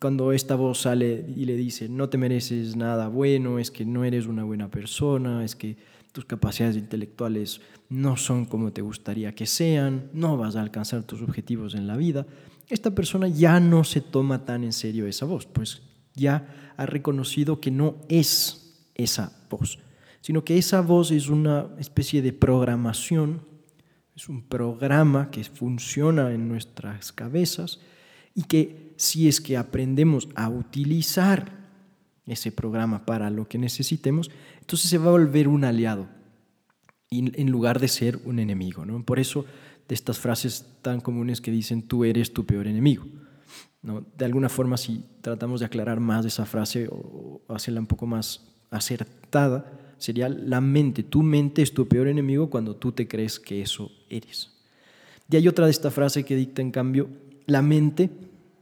Cuando 0.02 0.32
esta 0.32 0.56
voz 0.56 0.82
sale 0.82 1.26
y 1.38 1.46
le 1.46 1.56
dice, 1.56 1.88
no 1.88 2.10
te 2.10 2.18
mereces 2.18 2.76
nada 2.76 3.08
bueno, 3.08 3.60
es 3.60 3.70
que 3.70 3.86
no 3.86 4.04
eres 4.04 4.26
una 4.26 4.44
buena 4.44 4.72
persona, 4.72 5.46
es 5.46 5.56
que 5.56 5.78
tus 6.12 6.26
capacidades 6.26 6.76
intelectuales 6.76 7.62
no 7.88 8.18
son 8.18 8.46
como 8.46 8.74
te 8.74 8.82
gustaría 8.82 9.36
que 9.36 9.46
sean, 9.46 10.10
no 10.12 10.38
vas 10.38 10.56
a 10.56 10.62
alcanzar 10.64 11.04
tus 11.04 11.22
objetivos 11.22 11.76
en 11.76 11.86
la 11.86 11.98
vida, 11.98 12.26
esta 12.68 12.96
persona 12.96 13.28
ya 13.28 13.60
no 13.60 13.84
se 13.84 14.02
toma 14.02 14.44
tan 14.44 14.64
en 14.64 14.74
serio 14.74 15.06
esa 15.06 15.28
voz, 15.28 15.46
pues 15.46 15.84
ya 16.16 16.74
ha 16.78 16.86
reconocido 16.88 17.62
que 17.62 17.70
no 17.70 17.98
es 18.10 18.74
esa 18.96 19.32
voz, 19.52 19.78
sino 20.22 20.44
que 20.44 20.58
esa 20.58 20.82
voz 20.82 21.12
es 21.12 21.30
una 21.30 21.68
especie 21.78 22.24
de 22.24 22.34
programación, 22.34 23.44
es 24.16 24.30
un 24.30 24.42
programa 24.42 25.30
que 25.30 25.44
funciona 25.44 26.32
en 26.32 26.48
nuestras 26.48 27.12
cabezas 27.12 27.80
y 28.34 28.46
que 28.46 28.81
si 29.02 29.28
es 29.28 29.42
que 29.42 29.58
aprendemos 29.58 30.30
a 30.36 30.48
utilizar 30.48 31.52
ese 32.28 32.52
programa 32.52 33.04
para 33.04 33.32
lo 33.32 33.48
que 33.48 33.58
necesitemos, 33.58 34.30
entonces 34.60 34.92
se 34.92 35.00
va 35.00 35.08
a 35.08 35.12
volver 35.14 35.48
un 35.48 35.64
aliado 35.64 36.08
en 37.10 37.50
lugar 37.50 37.80
de 37.80 37.88
ser 37.88 38.20
un 38.26 38.38
enemigo. 38.38 38.86
¿no? 38.86 39.04
Por 39.04 39.18
eso 39.18 39.44
de 39.88 39.96
estas 39.96 40.20
frases 40.20 40.68
tan 40.84 41.02
comunes 41.02 41.42
que 41.42 41.50
dicen 41.50 41.82
tú 41.82 42.06
eres 42.06 42.32
tu 42.32 42.46
peor 42.46 42.68
enemigo. 42.68 43.06
¿no? 43.82 44.06
De 44.16 44.24
alguna 44.24 44.50
forma, 44.50 44.78
si 44.78 45.04
tratamos 45.22 45.62
de 45.62 45.66
aclarar 45.66 46.00
más 46.00 46.24
esa 46.24 46.46
frase 46.46 46.88
o 46.92 47.42
hacerla 47.50 47.80
un 47.80 47.88
poco 47.88 48.06
más 48.06 48.54
acertada, 48.70 49.80
sería 49.98 50.30
la 50.30 50.62
mente. 50.62 51.02
Tu 51.02 51.24
mente 51.24 51.64
es 51.64 51.74
tu 51.74 51.88
peor 51.88 52.08
enemigo 52.08 52.52
cuando 52.52 52.76
tú 52.76 52.92
te 52.92 53.08
crees 53.08 53.40
que 53.40 53.64
eso 53.64 53.92
eres. 54.12 54.52
Y 55.28 55.38
hay 55.38 55.48
otra 55.48 55.66
de 55.66 55.72
esta 55.72 55.90
frase 55.90 56.24
que 56.24 56.36
dicta, 56.36 56.62
en 56.62 56.70
cambio, 56.70 57.10
la 57.48 57.64
mente 57.64 58.12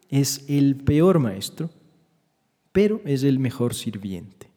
es 0.10 0.46
el 0.48 0.76
peor 0.76 1.20
maestro, 1.20 1.70
pero 2.72 3.02
es 3.06 3.24
el 3.24 3.40
mejor 3.40 3.74
sirviente. 3.74 4.50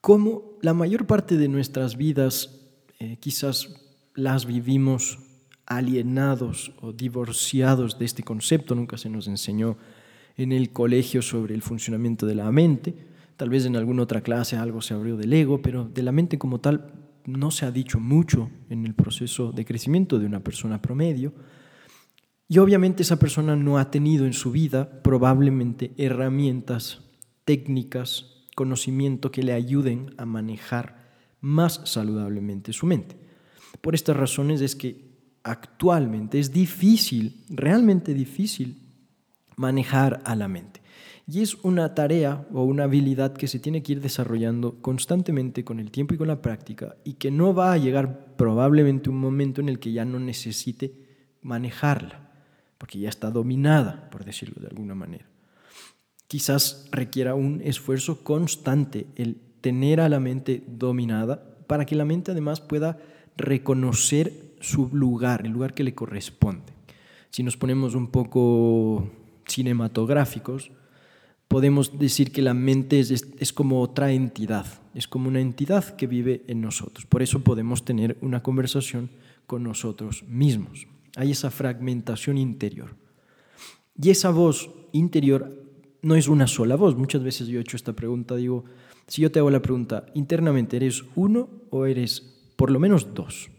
Como 0.00 0.58
la 0.60 0.74
mayor 0.74 1.06
parte 1.06 1.36
de 1.36 1.48
nuestras 1.48 1.96
vidas 1.96 2.60
eh, 2.98 3.16
quizás 3.20 3.74
las 4.14 4.46
vivimos 4.46 5.18
alienados 5.66 6.72
o 6.80 6.92
divorciados 6.92 7.98
de 7.98 8.04
este 8.04 8.22
concepto, 8.22 8.74
nunca 8.74 8.98
se 8.98 9.08
nos 9.08 9.28
enseñó 9.28 9.76
en 10.36 10.52
el 10.52 10.70
colegio 10.70 11.22
sobre 11.22 11.54
el 11.54 11.62
funcionamiento 11.62 12.26
de 12.26 12.34
la 12.34 12.50
mente, 12.50 12.94
tal 13.36 13.48
vez 13.48 13.64
en 13.66 13.76
alguna 13.76 14.02
otra 14.02 14.20
clase 14.20 14.56
algo 14.56 14.82
se 14.82 14.94
abrió 14.94 15.16
del 15.16 15.32
ego, 15.32 15.62
pero 15.62 15.84
de 15.84 16.02
la 16.02 16.12
mente 16.12 16.38
como 16.38 16.60
tal 16.60 16.92
no 17.26 17.50
se 17.50 17.66
ha 17.66 17.70
dicho 17.70 17.98
mucho 17.98 18.50
en 18.68 18.84
el 18.84 18.94
proceso 18.94 19.52
de 19.52 19.64
crecimiento 19.64 20.18
de 20.18 20.26
una 20.26 20.40
persona 20.40 20.82
promedio. 20.82 21.32
Y 22.48 22.58
obviamente 22.58 23.02
esa 23.02 23.18
persona 23.18 23.56
no 23.56 23.78
ha 23.78 23.90
tenido 23.90 24.26
en 24.26 24.34
su 24.34 24.50
vida 24.50 25.02
probablemente 25.02 25.92
herramientas, 25.96 27.02
técnicas, 27.44 28.44
conocimiento 28.54 29.30
que 29.30 29.42
le 29.42 29.52
ayuden 29.52 30.14
a 30.18 30.26
manejar 30.26 31.04
más 31.40 31.80
saludablemente 31.84 32.72
su 32.72 32.86
mente. 32.86 33.16
Por 33.80 33.94
estas 33.94 34.16
razones 34.16 34.60
es 34.60 34.76
que 34.76 35.14
actualmente 35.42 36.38
es 36.38 36.52
difícil, 36.52 37.44
realmente 37.50 38.14
difícil, 38.14 38.82
manejar 39.56 40.22
a 40.24 40.34
la 40.36 40.48
mente. 40.48 40.82
Y 41.26 41.40
es 41.40 41.54
una 41.62 41.94
tarea 41.94 42.46
o 42.52 42.64
una 42.64 42.84
habilidad 42.84 43.32
que 43.32 43.48
se 43.48 43.58
tiene 43.58 43.82
que 43.82 43.92
ir 43.92 44.00
desarrollando 44.00 44.82
constantemente 44.82 45.64
con 45.64 45.80
el 45.80 45.90
tiempo 45.90 46.14
y 46.14 46.18
con 46.18 46.28
la 46.28 46.42
práctica 46.42 46.96
y 47.02 47.14
que 47.14 47.30
no 47.30 47.54
va 47.54 47.72
a 47.72 47.78
llegar 47.78 48.36
probablemente 48.36 49.08
un 49.08 49.18
momento 49.18 49.62
en 49.62 49.70
el 49.70 49.78
que 49.78 49.92
ya 49.92 50.04
no 50.04 50.18
necesite 50.18 50.92
manejarla, 51.40 52.23
porque 52.78 52.98
ya 52.98 53.08
está 53.08 53.30
dominada, 53.30 54.08
por 54.10 54.24
decirlo 54.24 54.60
de 54.60 54.68
alguna 54.68 54.94
manera. 54.94 55.26
Quizás 56.26 56.88
requiera 56.90 57.34
un 57.34 57.60
esfuerzo 57.62 58.24
constante 58.24 59.06
el 59.16 59.36
tener 59.60 60.00
a 60.00 60.08
la 60.08 60.20
mente 60.20 60.62
dominada 60.66 61.56
para 61.66 61.86
que 61.86 61.94
la 61.94 62.04
mente 62.04 62.32
además 62.32 62.60
pueda 62.60 62.98
reconocer 63.36 64.32
su 64.60 64.88
lugar, 64.92 65.42
el 65.44 65.52
lugar 65.52 65.74
que 65.74 65.84
le 65.84 65.94
corresponde. 65.94 66.72
Si 67.30 67.42
nos 67.42 67.56
ponemos 67.56 67.94
un 67.94 68.08
poco 68.08 69.10
cinematográficos, 69.46 70.70
podemos 71.48 71.98
decir 71.98 72.32
que 72.32 72.42
la 72.42 72.54
mente 72.54 73.00
es, 73.00 73.52
como 73.52 73.80
otra 73.80 74.12
entidad, 74.12 74.66
es 74.94 75.08
como 75.08 75.28
una 75.28 75.40
entidad 75.40 75.96
que 75.96 76.06
vive 76.06 76.44
en 76.46 76.60
nosotros. 76.60 77.06
Por 77.06 77.22
eso 77.22 77.40
podemos 77.40 77.84
tener 77.84 78.16
una 78.20 78.42
conversación 78.42 79.10
con 79.46 79.62
nosotros 79.62 80.24
mismos. 80.28 80.86
Hay 81.16 81.30
esa 81.30 81.50
fragmentación 81.50 82.38
interior. 82.38 82.96
Y 84.00 84.10
esa 84.10 84.30
voz 84.30 84.70
interior 84.92 85.64
no 86.02 86.14
es 86.16 86.28
una 86.28 86.46
sola 86.46 86.76
voz. 86.76 86.96
Muchas 86.96 87.22
veces 87.22 87.48
yo 87.48 87.58
he 87.58 87.62
hecho 87.62 87.76
esta 87.76 87.94
pregunta, 87.94 88.36
digo, 88.36 88.64
si 89.06 89.22
yo 89.22 89.30
te 89.30 89.38
hago 89.38 89.50
la 89.50 89.62
pregunta, 89.62 90.06
internamente, 90.14 90.76
¿eres 90.76 91.04
uno 91.14 91.48
o 91.70 91.86
eres 91.86 92.52
por 92.56 92.70
lo 92.70 92.78
menos 92.80 93.14
dos? 93.14 93.50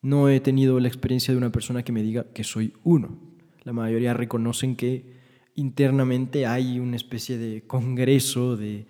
No 0.00 0.28
he 0.28 0.40
tenido 0.40 0.80
la 0.80 0.88
experiencia 0.88 1.32
de 1.32 1.38
una 1.38 1.52
persona 1.52 1.84
que 1.84 1.92
me 1.92 2.02
diga 2.02 2.26
que 2.32 2.44
soy 2.44 2.74
uno. 2.82 3.18
La 3.62 3.72
mayoría 3.72 4.14
reconocen 4.14 4.74
que 4.74 5.20
internamente 5.54 6.46
hay 6.46 6.80
una 6.80 6.96
especie 6.96 7.38
de 7.38 7.62
congreso, 7.62 8.56
de, 8.56 8.86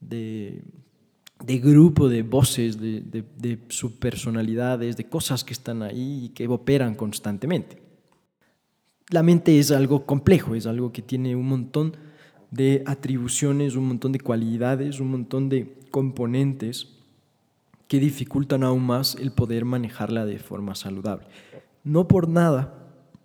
de, 0.00 0.62
grupo 1.46 2.08
de 2.08 2.22
voces, 2.22 2.80
de, 2.80 3.00
de, 3.00 3.58
subpersonalidades, 3.68 4.96
de 4.96 5.04
cosas 5.04 5.44
que 5.44 5.52
están 5.52 5.82
ahí 5.82 6.26
y 6.26 6.28
que 6.30 6.46
operan 6.48 6.94
constantemente. 6.94 7.78
La 9.10 9.22
mente 9.22 9.58
es 9.58 9.70
algo 9.70 10.06
complejo, 10.06 10.54
es 10.54 10.66
algo 10.66 10.92
que 10.92 11.02
tiene 11.02 11.34
un 11.34 11.48
montón 11.48 11.96
de 12.50 12.82
atribuciones, 12.86 13.76
un 13.76 13.88
montón 13.88 14.12
de 14.12 14.20
cualidades, 14.20 15.00
un 15.00 15.10
montón 15.10 15.48
de 15.48 15.74
componentes 15.90 16.88
que 17.88 17.98
dificultan 17.98 18.62
aún 18.62 18.84
más 18.84 19.16
el 19.16 19.32
poder 19.32 19.64
manejarla 19.64 20.24
de 20.26 20.38
forma 20.38 20.74
saludable. 20.74 21.26
No 21.82 22.06
por 22.06 22.28
nada 22.28 22.80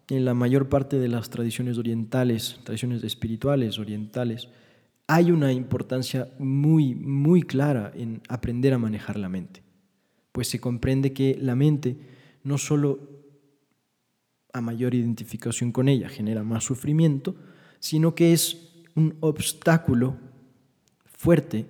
en 0.09 0.25
la 0.25 0.33
mayor 0.33 0.69
parte 0.69 0.97
de 0.97 1.07
las 1.07 1.29
tradiciones 1.29 1.77
orientales, 1.77 2.59
tradiciones 2.63 3.03
espirituales 3.03 3.77
orientales, 3.79 4.49
hay 5.07 5.31
una 5.31 5.51
importancia 5.51 6.29
muy, 6.39 6.95
muy 6.95 7.43
clara 7.43 7.91
en 7.95 8.21
aprender 8.27 8.73
a 8.73 8.77
manejar 8.77 9.17
la 9.17 9.29
mente. 9.29 9.63
Pues 10.31 10.47
se 10.49 10.59
comprende 10.59 11.13
que 11.13 11.37
la 11.39 11.55
mente 11.55 11.97
no 12.43 12.57
solo 12.57 12.99
a 14.53 14.61
mayor 14.61 14.95
identificación 14.95 15.71
con 15.71 15.89
ella 15.89 16.09
genera 16.09 16.43
más 16.43 16.63
sufrimiento, 16.63 17.35
sino 17.79 18.15
que 18.15 18.33
es 18.33 18.73
un 18.95 19.15
obstáculo 19.19 20.17
fuerte 21.05 21.65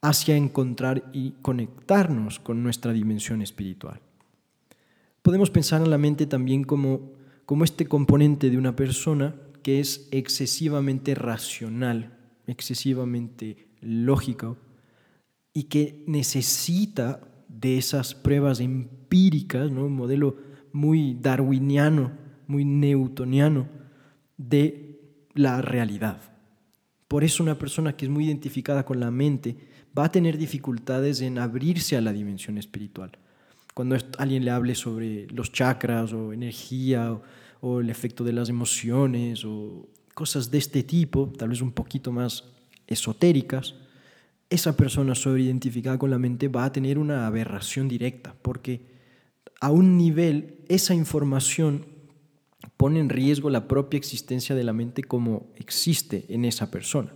hacia 0.00 0.36
encontrar 0.36 1.10
y 1.12 1.32
conectarnos 1.42 2.38
con 2.38 2.62
nuestra 2.62 2.92
dimensión 2.92 3.42
espiritual. 3.42 4.00
Podemos 5.22 5.50
pensar 5.50 5.82
en 5.82 5.90
la 5.90 5.98
mente 5.98 6.26
también 6.26 6.62
como 6.62 7.16
como 7.46 7.62
este 7.64 7.86
componente 7.86 8.50
de 8.50 8.58
una 8.58 8.76
persona 8.76 9.36
que 9.62 9.80
es 9.80 10.08
excesivamente 10.10 11.14
racional, 11.14 12.15
excesivamente 12.46 13.68
lógico 13.80 14.56
y 15.52 15.64
que 15.64 16.04
necesita 16.06 17.20
de 17.48 17.78
esas 17.78 18.14
pruebas 18.14 18.60
empíricas, 18.60 19.70
¿no? 19.70 19.86
un 19.86 19.96
modelo 19.96 20.36
muy 20.72 21.14
darwiniano, 21.14 22.12
muy 22.46 22.64
newtoniano 22.64 23.68
de 24.36 25.00
la 25.34 25.62
realidad. 25.62 26.20
Por 27.08 27.24
eso 27.24 27.42
una 27.42 27.58
persona 27.58 27.96
que 27.96 28.04
es 28.06 28.10
muy 28.10 28.26
identificada 28.26 28.84
con 28.84 29.00
la 29.00 29.10
mente 29.10 29.56
va 29.96 30.04
a 30.04 30.12
tener 30.12 30.36
dificultades 30.36 31.20
en 31.20 31.38
abrirse 31.38 31.96
a 31.96 32.00
la 32.00 32.12
dimensión 32.12 32.58
espiritual 32.58 33.18
cuando 33.76 33.94
alguien 34.16 34.42
le 34.42 34.50
hable 34.50 34.74
sobre 34.74 35.26
los 35.26 35.52
chakras 35.52 36.10
o 36.14 36.32
energía 36.32 37.20
o, 37.60 37.80
el 37.80 37.90
efecto 37.90 38.24
de 38.24 38.32
las 38.32 38.48
emociones 38.48 39.44
o 39.44 39.86
cosas 40.16 40.50
de 40.50 40.56
este 40.56 40.82
tipo, 40.82 41.30
tal 41.36 41.50
vez 41.50 41.60
un 41.60 41.72
poquito 41.72 42.10
más 42.10 42.44
esotéricas, 42.86 43.74
esa 44.48 44.74
persona 44.74 45.14
sobreidentificada 45.14 45.98
con 45.98 46.08
la 46.08 46.18
mente 46.18 46.48
va 46.48 46.64
a 46.64 46.72
tener 46.72 46.96
una 46.96 47.26
aberración 47.26 47.86
directa, 47.86 48.34
porque 48.40 48.80
a 49.60 49.70
un 49.70 49.98
nivel 49.98 50.64
esa 50.68 50.94
información 50.94 51.84
pone 52.78 52.98
en 52.98 53.10
riesgo 53.10 53.50
la 53.50 53.68
propia 53.68 53.98
existencia 53.98 54.54
de 54.54 54.64
la 54.64 54.72
mente 54.72 55.04
como 55.04 55.52
existe 55.56 56.24
en 56.30 56.46
esa 56.46 56.70
persona, 56.70 57.12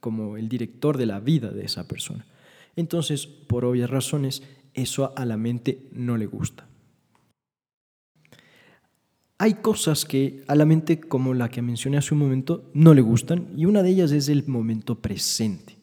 como 0.00 0.36
el 0.36 0.48
director 0.48 0.98
de 0.98 1.06
la 1.06 1.20
vida 1.20 1.52
de 1.52 1.64
esa 1.64 1.86
persona. 1.86 2.26
Entonces, 2.74 3.28
por 3.28 3.64
obvias 3.64 3.90
razones, 3.90 4.42
eso 4.74 5.12
a 5.16 5.24
la 5.24 5.36
mente 5.36 5.86
no 5.92 6.16
le 6.16 6.26
gusta. 6.26 6.66
Hay 9.42 9.54
cosas 9.54 10.04
que 10.04 10.44
a 10.48 10.54
la 10.54 10.66
mente, 10.66 11.00
como 11.00 11.32
la 11.32 11.48
que 11.48 11.62
mencioné 11.62 11.96
hace 11.96 12.12
un 12.12 12.20
momento, 12.20 12.70
no 12.74 12.92
le 12.92 13.00
gustan 13.00 13.48
y 13.56 13.64
una 13.64 13.82
de 13.82 13.88
ellas 13.88 14.12
es 14.12 14.28
el 14.28 14.46
momento 14.46 15.00
presente. 15.00 15.78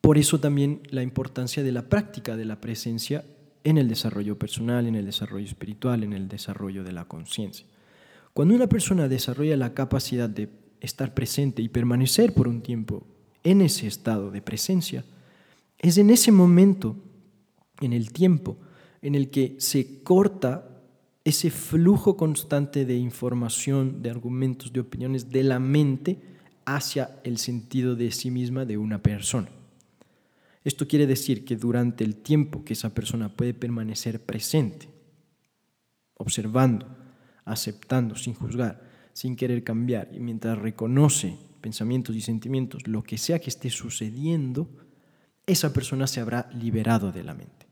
Por 0.00 0.18
eso 0.18 0.40
también 0.40 0.80
la 0.90 1.04
importancia 1.04 1.62
de 1.62 1.70
la 1.70 1.88
práctica 1.88 2.36
de 2.36 2.44
la 2.44 2.60
presencia 2.60 3.24
en 3.62 3.78
el 3.78 3.86
desarrollo 3.86 4.36
personal, 4.36 4.88
en 4.88 4.96
el 4.96 5.06
desarrollo 5.06 5.46
espiritual, 5.46 6.02
en 6.02 6.12
el 6.12 6.26
desarrollo 6.26 6.82
de 6.82 6.90
la 6.90 7.04
conciencia. 7.04 7.66
Cuando 8.34 8.56
una 8.56 8.66
persona 8.66 9.06
desarrolla 9.06 9.56
la 9.56 9.72
capacidad 9.72 10.28
de 10.28 10.48
estar 10.80 11.14
presente 11.14 11.62
y 11.62 11.68
permanecer 11.68 12.34
por 12.34 12.48
un 12.48 12.62
tiempo 12.62 13.06
en 13.44 13.60
ese 13.60 13.86
estado 13.86 14.32
de 14.32 14.42
presencia, 14.42 15.04
es 15.78 15.98
en 15.98 16.10
ese 16.10 16.32
momento, 16.32 16.96
en 17.80 17.92
el 17.92 18.12
tiempo, 18.12 18.56
en 19.02 19.14
el 19.14 19.30
que 19.30 19.54
se 19.60 20.02
corta 20.02 20.66
ese 21.30 21.50
flujo 21.50 22.16
constante 22.16 22.84
de 22.84 22.96
información, 22.96 24.02
de 24.02 24.10
argumentos, 24.10 24.72
de 24.72 24.80
opiniones 24.80 25.30
de 25.30 25.44
la 25.44 25.60
mente 25.60 26.18
hacia 26.64 27.20
el 27.22 27.38
sentido 27.38 27.94
de 27.94 28.10
sí 28.10 28.32
misma 28.32 28.64
de 28.64 28.76
una 28.76 29.00
persona. 29.00 29.48
Esto 30.64 30.88
quiere 30.88 31.06
decir 31.06 31.44
que 31.44 31.56
durante 31.56 32.02
el 32.02 32.16
tiempo 32.16 32.64
que 32.64 32.72
esa 32.72 32.94
persona 32.94 33.34
puede 33.34 33.54
permanecer 33.54 34.20
presente, 34.20 34.88
observando, 36.14 36.86
aceptando, 37.44 38.16
sin 38.16 38.34
juzgar, 38.34 38.82
sin 39.12 39.36
querer 39.36 39.62
cambiar, 39.62 40.10
y 40.12 40.18
mientras 40.18 40.58
reconoce 40.58 41.38
pensamientos 41.60 42.16
y 42.16 42.20
sentimientos, 42.20 42.88
lo 42.88 43.04
que 43.04 43.18
sea 43.18 43.38
que 43.38 43.50
esté 43.50 43.70
sucediendo, 43.70 44.68
esa 45.46 45.72
persona 45.72 46.08
se 46.08 46.20
habrá 46.20 46.50
liberado 46.52 47.12
de 47.12 47.22
la 47.22 47.34
mente. 47.34 47.69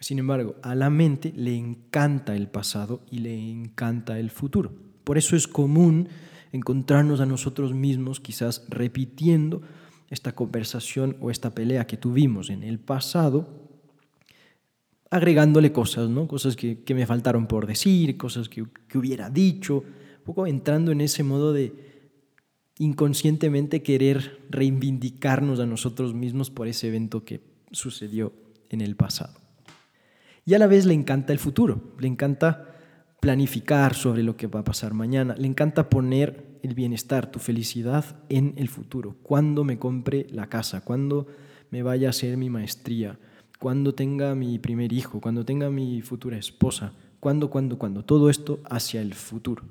Sin 0.00 0.18
embargo, 0.18 0.56
a 0.62 0.74
la 0.74 0.88
mente 0.88 1.32
le 1.36 1.54
encanta 1.54 2.34
el 2.34 2.48
pasado 2.48 3.02
y 3.10 3.18
le 3.18 3.38
encanta 3.50 4.18
el 4.18 4.30
futuro. 4.30 4.72
Por 5.04 5.18
eso 5.18 5.36
es 5.36 5.46
común 5.46 6.08
encontrarnos 6.52 7.20
a 7.20 7.26
nosotros 7.26 7.74
mismos 7.74 8.18
quizás 8.18 8.64
repitiendo 8.68 9.60
esta 10.08 10.34
conversación 10.34 11.16
o 11.20 11.30
esta 11.30 11.54
pelea 11.54 11.86
que 11.86 11.98
tuvimos 11.98 12.48
en 12.48 12.62
el 12.62 12.80
pasado, 12.80 13.46
agregándole 15.10 15.70
cosas, 15.70 16.08
¿no? 16.08 16.26
cosas 16.26 16.56
que, 16.56 16.82
me 16.94 17.06
faltaron 17.06 17.46
por 17.46 17.66
decir, 17.66 18.16
cosas 18.16 18.48
que, 18.48 18.64
que 18.88 18.98
hubiera 18.98 19.28
dicho, 19.28 19.78
un 19.78 20.24
poco 20.24 20.46
entrando 20.46 20.92
en 20.92 21.02
ese 21.02 21.22
modo 21.22 21.52
de 21.52 21.90
inconscientemente 22.78 23.82
querer 23.82 24.40
reivindicarnos 24.48 25.60
a 25.60 25.66
nosotros 25.66 26.14
mismos 26.14 26.50
por 26.50 26.68
ese 26.68 26.88
evento 26.88 27.24
que 27.24 27.42
sucedió 27.70 28.32
en 28.70 28.80
el 28.80 28.96
pasado. 28.96 29.39
Y 30.50 30.54
a 30.54 30.58
la 30.58 30.66
vez 30.66 30.84
le 30.84 30.94
encanta 30.94 31.32
el 31.32 31.38
futuro, 31.38 31.94
le 32.00 32.08
encanta 32.08 32.74
planificar 33.20 33.94
sobre 33.94 34.24
lo 34.24 34.36
que 34.36 34.48
va 34.48 34.58
a 34.58 34.64
pasar 34.64 34.94
mañana, 34.94 35.36
le 35.38 35.46
encanta 35.46 35.88
poner 35.88 36.58
el 36.64 36.74
bienestar, 36.74 37.30
tu 37.30 37.38
felicidad 37.38 38.04
en 38.28 38.54
el 38.56 38.68
futuro, 38.68 39.14
cuando 39.22 39.62
me 39.62 39.78
compre 39.78 40.26
la 40.32 40.48
casa, 40.48 40.80
cuando 40.80 41.28
me 41.70 41.84
vaya 41.84 42.08
a 42.08 42.10
hacer 42.10 42.36
mi 42.36 42.50
maestría, 42.50 43.16
cuando 43.60 43.94
tenga 43.94 44.34
mi 44.34 44.58
primer 44.58 44.92
hijo, 44.92 45.20
cuando 45.20 45.44
tenga 45.44 45.70
mi 45.70 46.02
futura 46.02 46.36
esposa, 46.36 46.94
cuando, 47.20 47.48
cuando, 47.48 47.78
cuando, 47.78 48.04
todo 48.04 48.28
esto 48.28 48.58
hacia 48.68 49.00
el 49.00 49.14
futuro. 49.14 49.62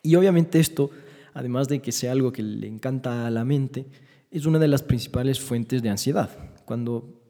Y 0.00 0.14
obviamente 0.14 0.60
esto 0.60 0.92
además 1.34 1.66
de 1.66 1.82
que 1.82 1.90
sea 1.90 2.12
algo 2.12 2.30
que 2.30 2.44
le 2.44 2.68
encanta 2.68 3.26
a 3.26 3.30
la 3.32 3.44
mente, 3.44 3.86
es 4.30 4.46
una 4.46 4.60
de 4.60 4.68
las 4.68 4.84
principales 4.84 5.40
fuentes 5.40 5.82
de 5.82 5.90
ansiedad. 5.90 6.30
Cuando 6.66 7.20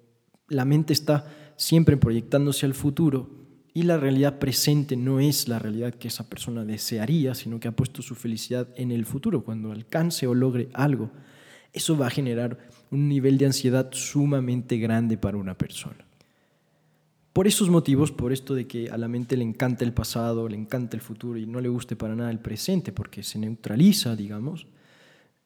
la 0.49 0.66
mente 0.66 0.92
está 0.92 1.25
siempre 1.56 1.96
proyectándose 1.96 2.66
al 2.66 2.74
futuro 2.74 3.31
y 3.74 3.85
la 3.85 3.96
realidad 3.96 4.38
presente 4.38 4.96
no 4.96 5.20
es 5.20 5.48
la 5.48 5.59
realidad 5.59 5.94
que 5.94 6.09
esa 6.09 6.29
persona 6.29 6.64
desearía, 6.64 7.35
sino 7.35 7.59
que 7.59 7.68
ha 7.68 7.76
puesto 7.76 8.03
su 8.03 8.14
felicidad 8.14 8.68
en 8.76 8.90
el 8.92 9.07
futuro, 9.07 9.44
cuando 9.44 9.72
alcance 9.72 10.26
o 10.26 10.35
logre 10.35 10.68
algo, 10.74 11.11
eso 11.72 11.96
va 11.96 12.09
a 12.09 12.11
generar 12.11 12.59
un 12.90 13.09
nivel 13.09 13.38
de 13.38 13.46
ansiedad 13.46 13.88
sumamente 13.92 14.76
grande 14.76 15.16
para 15.16 15.38
una 15.38 15.57
persona. 15.57 16.05
Por 17.33 17.46
esos 17.46 17.70
motivos, 17.70 18.12
por 18.12 18.31
esto 18.31 18.55
de 18.55 18.66
que 18.66 18.90
a 18.90 18.98
la 18.98 19.09
mente 19.09 19.38
le 19.38 19.44
encanta 19.44 19.87
el 19.87 19.94
pasado, 19.94 20.50
le 20.50 20.57
encanta 20.57 20.96
el 20.96 21.03
futuro 21.03 21.38
y 21.38 21.46
no 21.46 21.62
le 21.62 21.70
guste 21.70 21.96
para 21.96 22.14
nada 22.14 22.31
el 22.31 22.40
presente 22.40 22.92
porque 22.92 23.22
se 23.22 23.38
neutraliza, 23.38 24.14
digamos, 24.16 24.66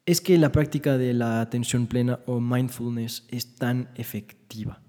es 0.04 0.20
que 0.20 0.36
la 0.36 0.50
práctica 0.50 0.98
de 0.98 1.14
la 1.14 1.40
atención 1.40 1.86
plena 1.86 2.18
o 2.26 2.40
mindfulness 2.40 3.24
es 3.28 3.54
tan 3.54 3.88
efectiva. 3.94 4.82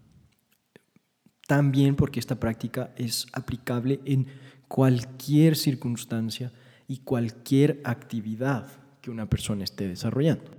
También 1.48 1.96
porque 1.96 2.20
esta 2.20 2.40
práctica 2.40 2.94
es 2.98 3.26
aplicable 3.34 4.02
en 4.06 4.28
cualquier 4.68 5.56
circunstancia 5.56 6.52
y 6.88 7.00
cualquier 7.00 7.82
actividad 7.84 8.68
que 9.02 9.12
una 9.12 9.30
persona 9.30 9.64
esté 9.64 9.88
desarrollando. 9.88 10.52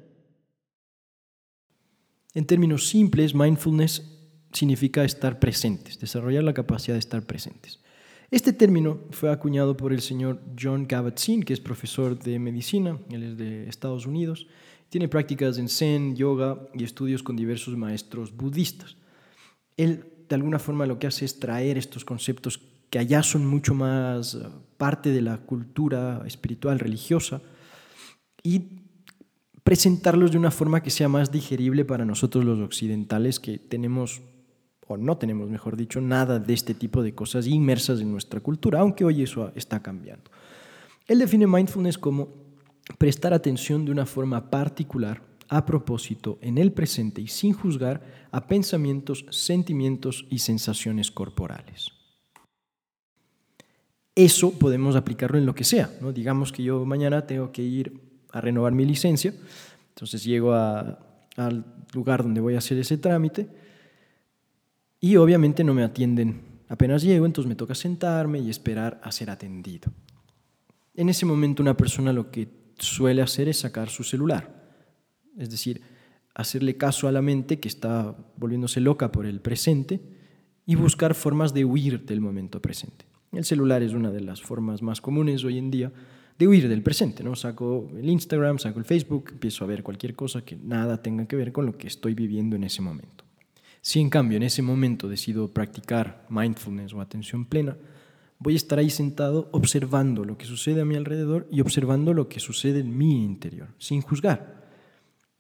En 2.35 2.47
términos 2.47 2.89
simples, 2.89 3.35
mindfulness 3.35 4.19
significa 4.53 5.05
estar 5.05 5.39
presentes, 5.39 5.99
desarrollar 5.99 6.45
la 6.45 6.55
capacidad 6.55 6.95
de 6.95 7.01
estar 7.01 7.25
presentes. 7.27 7.81
Este 8.31 8.53
término 8.53 9.01
fue 9.11 9.31
acuñado 9.31 9.77
por 9.77 9.93
el 9.93 10.03
señor 10.03 10.41
John 10.61 10.87
Kabat-Zinn, 10.87 11.45
que 11.45 11.55
es 11.55 11.61
profesor 11.61 12.19
de 12.19 12.39
medicina, 12.39 12.99
él 13.11 13.23
es 13.23 13.37
de 13.39 13.69
Estados 13.69 14.07
Unidos, 14.07 14.47
tiene 14.91 15.09
prácticas 15.09 15.59
en 15.59 15.69
Zen, 15.69 16.17
yoga 16.17 16.69
y 16.75 16.85
estudios 16.85 17.23
con 17.23 17.37
diversos 17.37 17.77
maestros 17.77 18.35
budistas. 18.35 18.97
Él, 19.77 20.13
de 20.29 20.35
alguna 20.35 20.59
forma, 20.59 20.87
lo 20.87 20.99
que 20.99 21.07
hace 21.07 21.25
es 21.25 21.41
traer 21.41 21.79
estos 21.79 22.05
conceptos 22.05 22.61
que 22.91 22.99
allá 22.99 23.23
son 23.23 23.47
mucho 23.47 23.75
más 23.75 24.35
eh, 24.35 24.41
parte 24.77 25.11
de 25.11 25.23
la 25.23 25.39
cultura 25.39 26.23
espiritual, 26.27 26.79
religiosa, 26.79 27.41
y 28.43 28.81
presentarlos 29.63 30.33
de 30.33 30.39
una 30.39 30.51
forma 30.51 30.83
que 30.83 30.91
sea 30.91 31.09
más 31.09 31.31
digerible 31.31 31.85
para 31.85 32.05
nosotros 32.05 32.45
los 32.45 32.61
occidentales, 32.61 33.41
que 33.41 33.59
tenemos 33.59 34.23
o 34.87 34.97
no 34.97 35.19
tenemos, 35.19 35.51
mejor 35.51 35.77
dicho, 35.77 36.01
nada 36.01 36.39
de 36.39 36.55
este 36.55 36.73
tipo 36.73 37.03
de 37.03 37.15
cosas 37.15 37.47
inmersas 37.47 38.01
en 38.01 38.11
nuestra 38.11 38.41
cultura, 38.41 38.81
aunque 38.81 39.05
hoy 39.05 39.23
eso 39.23 39.53
está 39.55 39.83
cambiando. 39.83 40.31
Él 41.07 41.19
define 41.19 41.47
mindfulness 41.47 41.99
como 41.99 42.29
prestar 42.97 43.35
atención 43.35 43.85
de 43.85 43.93
una 43.93 44.07
forma 44.07 44.49
particular, 44.49 45.21
a 45.49 45.65
propósito, 45.65 46.39
en 46.43 46.59
el 46.59 46.73
presente 46.73 47.21
y 47.21 47.29
sin 47.29 47.53
juzgar 47.53 48.29
a 48.31 48.47
pensamientos, 48.47 49.25
sentimientos 49.31 50.27
y 50.31 50.41
sensaciones 50.41 51.11
corporales. 51.11 51.93
Eso 54.15 54.59
podemos 54.59 54.97
aplicarlo 54.97 55.39
en 55.39 55.47
lo 55.47 55.55
que 55.55 55.65
sea. 55.65 55.91
¿no? 56.01 56.13
Digamos 56.13 56.53
que 56.53 56.63
yo 56.63 56.85
mañana 56.85 57.27
tengo 57.27 57.53
que 57.53 57.63
ir 57.63 58.01
a 58.33 58.41
renovar 58.41 58.73
mi 58.73 58.85
licencia, 58.85 59.33
entonces 59.91 60.23
llego 60.25 60.53
al 60.53 61.65
lugar 61.93 62.23
donde 62.23 62.41
voy 62.41 62.55
a 62.55 62.59
hacer 62.59 62.79
ese 62.79 62.99
trámite, 62.99 63.49
y 65.01 65.17
obviamente 65.17 65.63
no 65.65 65.75
me 65.75 65.85
atienden. 65.85 66.43
Apenas 66.69 67.03
llego, 67.03 67.25
entonces 67.25 67.49
me 67.49 67.55
toca 67.55 67.75
sentarme 67.75 68.41
y 68.41 68.51
esperar 68.51 69.01
a 69.03 69.13
ser 69.13 69.31
atendido. 69.31 69.91
En 70.95 71.09
ese 71.09 71.25
momento 71.25 71.63
una 71.63 71.77
persona 71.77 72.13
lo 72.13 72.31
que 72.31 72.49
suele 72.79 73.23
hacer 73.23 73.49
es 73.49 73.61
sacar 73.61 73.89
su 73.89 74.03
celular. 74.03 74.58
Es 75.39 75.51
decir, 75.51 75.81
hacerle 76.35 76.77
caso 76.77 77.09
a 77.09 77.13
la 77.13 77.23
mente 77.23 77.59
que 77.61 77.69
está 77.69 78.17
volviéndose 78.37 78.81
loca 78.81 79.11
por 79.11 79.27
el 79.27 79.41
presente 79.41 80.01
y 80.67 80.75
buscar 80.75 81.15
formas 81.15 81.55
de 81.55 81.65
huir 81.65 82.05
del 82.05 82.21
momento 82.21 82.61
presente. 82.61 83.07
El 83.33 83.45
celular 83.45 83.83
es 83.83 83.93
una 83.93 84.11
de 84.11 84.21
las 84.21 84.43
formas 84.43 84.83
más 84.83 85.01
comunes 85.01 85.45
hoy 85.45 85.59
en 85.59 85.71
día 85.71 85.93
de 86.39 86.47
huir 86.47 86.69
del 86.69 86.83
presente, 86.83 87.25
¿no? 87.25 87.35
Saco 87.35 87.91
el 87.97 88.09
Instagram, 88.09 88.59
saco 88.59 88.79
el 88.79 88.85
Facebook, 88.85 89.31
empiezo 89.33 89.65
a 89.65 89.67
ver 89.67 89.83
cualquier 89.83 90.15
cosa 90.15 90.45
que 90.45 90.57
nada 90.57 91.03
tenga 91.03 91.27
que 91.27 91.37
ver 91.37 91.53
con 91.53 91.67
lo 91.67 91.77
que 91.77 91.89
estoy 91.89 92.15
viviendo 92.15 92.55
en 92.55 92.65
ese 92.65 92.81
momento. 92.81 93.25
Si 93.81 94.01
en 94.01 94.11
cambio 94.11 94.37
en 94.37 94.45
ese 94.45 94.63
momento 94.63 95.09
decido 95.09 95.49
practicar 95.49 96.27
mindfulness 96.29 96.93
o 96.95 97.01
atención 97.01 97.45
plena, 97.45 97.77
voy 98.39 98.55
a 98.55 98.57
estar 98.57 98.79
ahí 98.79 98.91
sentado 98.91 99.49
observando 99.53 100.25
lo 100.25 100.39
que 100.39 100.47
sucede 100.47 100.81
a 100.81 100.85
mi 100.85 100.95
alrededor 100.95 101.49
y 101.51 101.61
observando 101.61 102.15
lo 102.15 102.29
que 102.29 102.41
sucede 102.41 102.81
en 102.81 102.97
mi 102.97 103.25
interior, 103.25 103.69
sin 103.79 104.01
juzgar. 104.01 104.58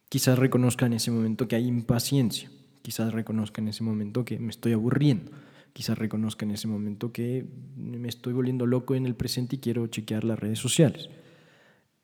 Quizás 0.09 0.39
reconozca 0.39 0.87
en 0.87 0.95
ese 0.95 1.11
momento 1.11 1.49
que 1.49 1.57
hay 1.57 1.67
impaciencia, 1.67 2.51
quizás 2.83 3.13
reconozca 3.13 3.61
en 3.61 3.69
ese 3.69 3.85
momento 3.85 4.25
que 4.25 4.39
me 4.39 4.51
estoy 4.51 4.73
aburriendo, 4.73 5.31
quizás 5.73 5.99
reconozca 5.99 6.47
en 6.47 6.53
ese 6.53 6.67
momento 6.67 7.13
que 7.13 7.47
me 7.77 8.09
estoy 8.09 8.33
volviendo 8.33 8.67
loco 8.67 8.95
en 8.95 9.05
el 9.05 9.15
presente 9.15 9.57
y 9.57 9.59
quiero 9.59 9.87
chequear 9.87 10.25
las 10.25 10.39
redes 10.39 10.59
sociales. 10.59 11.11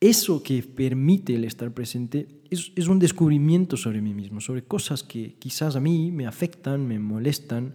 Eso 0.00 0.42
que 0.42 0.62
permite 0.62 1.34
el 1.34 1.44
estar 1.44 1.72
presente 1.72 2.42
es, 2.50 2.88
un 2.88 2.98
descubrimiento 2.98 3.78
sobre 3.78 4.02
mí 4.02 4.12
mismo, 4.12 4.40
sobre 4.40 4.62
cosas 4.62 5.02
que 5.02 5.36
quizás 5.38 5.76
a 5.76 5.80
mí 5.80 6.12
me 6.12 6.26
afectan, 6.26 6.86
me 6.86 6.98
molestan 6.98 7.74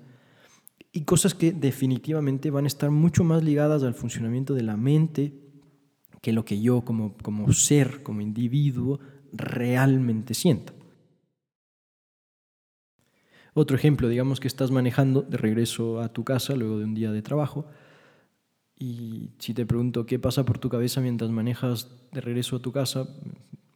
y 0.91 1.01
cosas 1.05 1.33
que 1.33 1.51
definitivamente 1.51 2.51
van 2.51 2.65
a 2.65 2.67
estar 2.67 2.91
mucho 2.91 3.23
más 3.23 3.43
ligadas 3.43 3.81
al 3.81 3.95
funcionamiento 3.95 4.53
de 4.53 4.61
la 4.61 4.77
mente 4.77 5.33
que 6.21 6.31
lo 6.31 6.45
que 6.45 6.61
yo 6.61 6.81
como, 6.81 7.17
como 7.17 7.51
ser, 7.51 8.03
como 8.03 8.21
individuo, 8.21 8.99
realmente 9.33 10.33
sienta. 10.33 10.73
Otro 13.53 13.75
ejemplo, 13.75 14.07
digamos 14.07 14.39
que 14.39 14.47
estás 14.47 14.71
manejando 14.71 15.21
de 15.21 15.37
regreso 15.37 16.01
a 16.01 16.13
tu 16.13 16.23
casa 16.23 16.55
luego 16.55 16.77
de 16.77 16.85
un 16.85 16.93
día 16.93 17.11
de 17.11 17.21
trabajo 17.21 17.65
y 18.77 19.31
si 19.39 19.53
te 19.53 19.65
pregunto 19.65 20.05
qué 20.05 20.19
pasa 20.19 20.45
por 20.45 20.59
tu 20.59 20.69
cabeza 20.69 21.01
mientras 21.01 21.29
manejas 21.29 21.89
de 22.13 22.21
regreso 22.21 22.55
a 22.55 22.61
tu 22.61 22.71
casa, 22.71 23.07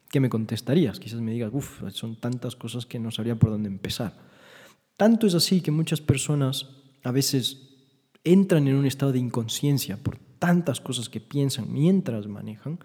¿qué 0.10 0.22
me 0.22 0.30
contestarías? 0.30 1.00
Quizás 1.00 1.20
me 1.20 1.34
digas, 1.34 1.52
uff, 1.54 1.84
son 1.90 2.16
tantas 2.16 2.56
cosas 2.56 2.86
que 2.86 3.00
no 3.00 3.12
sabría 3.12 3.36
por 3.36 3.50
dónde 3.50 3.68
empezar. 3.68 4.18
Tanto 4.96 5.28
es 5.28 5.36
así 5.36 5.60
que 5.60 5.72
muchas 5.72 6.00
personas 6.00 6.70
a 7.04 7.12
veces 7.12 7.74
entran 8.24 8.68
en 8.70 8.76
un 8.76 8.86
estado 8.86 9.12
de 9.12 9.20
inconsciencia 9.20 9.98
por 9.98 10.18
tantas 10.40 10.80
cosas 10.80 11.10
que 11.10 11.20
piensan 11.20 11.74
mientras 11.74 12.28
manejan, 12.28 12.80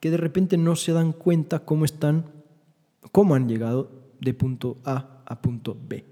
que 0.00 0.10
de 0.10 0.16
repente 0.16 0.56
no 0.56 0.76
se 0.76 0.92
dan 0.92 1.12
cuenta 1.12 1.60
cómo 1.60 1.84
están, 1.84 2.24
cómo 3.12 3.34
han 3.34 3.48
llegado 3.48 3.90
de 4.20 4.34
punto 4.34 4.78
A 4.84 5.22
a 5.26 5.42
punto 5.42 5.76
B. 5.88 6.04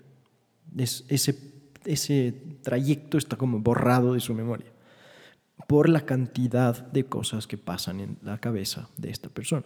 ese, 0.76 1.38
ese 1.84 2.42
trayecto 2.62 3.18
está 3.18 3.36
como 3.36 3.60
borrado 3.60 4.14
de 4.14 4.20
su 4.20 4.34
memoria 4.34 4.76
por 5.66 5.88
la 5.88 6.02
cantidad 6.02 6.86
de 6.88 7.04
cosas 7.04 7.46
que 7.46 7.58
pasan 7.58 8.00
en 8.00 8.18
la 8.22 8.38
cabeza 8.38 8.88
de 8.96 9.10
esta 9.10 9.28
persona. 9.28 9.64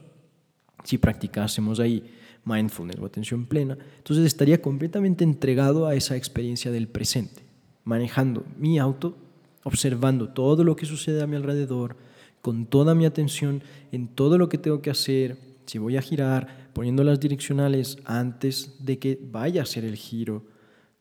Si 0.85 0.99
practicásemos 0.99 1.81
ahí 1.81 2.15
mindfulness 2.45 2.99
o 2.99 3.07
atención 3.07 3.47
plena, 3.47 3.77
entonces 3.99 4.25
estaría 4.25 4.63
completamente 4.63 5.25
entregado 5.25 5.87
a 5.87 5.95
esa 5.95 6.17
experiencia 6.17 6.71
del 6.71 6.89
presente, 6.89 7.43
manejando 7.85 8.45
mi 8.57 8.79
auto, 8.79 9.17
observando 9.65 10.31
todo 10.31 10.65
lo 10.65 10.75
que 10.75 10.87
sucede 10.87 11.23
a 11.23 11.27
mi 11.27 11.37
alrededor, 11.37 11.97
con 12.43 12.67
toda 12.67 12.95
mi 12.95 13.05
atención 13.05 13.63
en 13.93 14.09
todo 14.09 14.39
lo 14.39 14.49
que 14.49 14.59
tengo 14.59 14.83
que 14.83 14.91
hacer, 14.91 15.39
si 15.67 15.79
voy 15.79 15.97
a 15.97 16.03
girar, 16.03 16.71
poniendo 16.73 17.05
las 17.05 17.21
direccionales 17.21 17.99
antes 18.05 18.77
de 18.85 18.99
que 18.99 19.19
vaya 19.31 19.61
a 19.61 19.65
hacer 19.65 19.85
el 19.85 19.97
giro, 19.97 20.47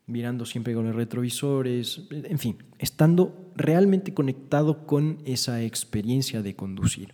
mirando 0.06 0.46
siempre 0.46 0.74
con 0.74 0.86
los 0.86 0.96
retrovisores, 0.96 2.08
en 2.12 2.40
fin, 2.40 2.58
estando 2.80 3.52
realmente 3.56 4.14
conectado 4.14 4.86
con 4.86 5.20
esa 5.26 5.64
experiencia 5.64 6.42
de 6.42 6.56
conducir. 6.56 7.14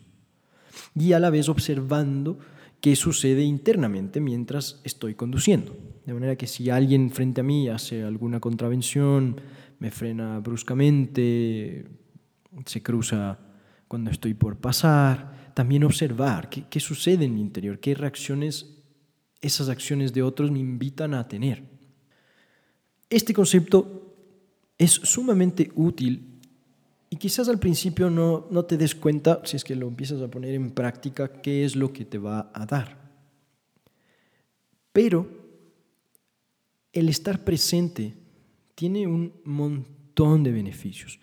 Y 0.95 1.13
a 1.13 1.19
la 1.19 1.29
vez 1.29 1.49
observando 1.49 2.39
qué 2.81 2.95
sucede 2.95 3.43
internamente 3.43 4.21
mientras 4.21 4.81
estoy 4.83 5.15
conduciendo. 5.15 5.75
De 6.05 6.13
manera 6.13 6.35
que 6.35 6.47
si 6.47 6.69
alguien 6.69 7.09
frente 7.09 7.41
a 7.41 7.43
mí 7.43 7.67
hace 7.67 8.03
alguna 8.03 8.39
contravención, 8.39 9.41
me 9.79 9.91
frena 9.91 10.39
bruscamente, 10.39 11.85
se 12.65 12.81
cruza 12.81 13.39
cuando 13.87 14.11
estoy 14.11 14.33
por 14.33 14.57
pasar, 14.57 15.51
también 15.53 15.83
observar 15.83 16.49
qué, 16.49 16.65
qué 16.69 16.79
sucede 16.79 17.25
en 17.25 17.35
mi 17.35 17.41
interior, 17.41 17.79
qué 17.79 17.95
reacciones 17.95 18.75
esas 19.41 19.69
acciones 19.69 20.13
de 20.13 20.23
otros 20.23 20.51
me 20.51 20.59
invitan 20.59 21.13
a 21.13 21.27
tener. 21.27 21.63
Este 23.09 23.33
concepto 23.33 24.15
es 24.77 24.91
sumamente 24.91 25.71
útil 25.75 26.35
y 27.09 27.17
quizás 27.17 27.47
al 27.47 27.59
principio 27.59 28.09
no, 28.09 28.47
no 28.49 28.65
te 28.65 28.77
des 28.77 28.95
cuenta, 28.95 29.41
si 29.45 29.55
es 29.55 29.63
que 29.63 29.75
lo 29.75 29.87
empiezas 29.87 30.21
a 30.21 30.27
poner 30.27 30.53
en 30.53 30.71
práctica, 30.71 31.31
qué 31.41 31.63
es 31.63 31.75
lo 31.75 31.93
que 31.93 32.05
te 32.05 32.17
va 32.17 32.51
a 32.53 32.65
dar. 32.65 32.97
Pero 34.91 35.27
el 36.91 37.09
estar 37.09 37.43
presente 37.43 38.15
tiene 38.73 39.07
un 39.07 39.33
montón 39.43 40.43
de 40.43 40.51
beneficios, 40.51 41.19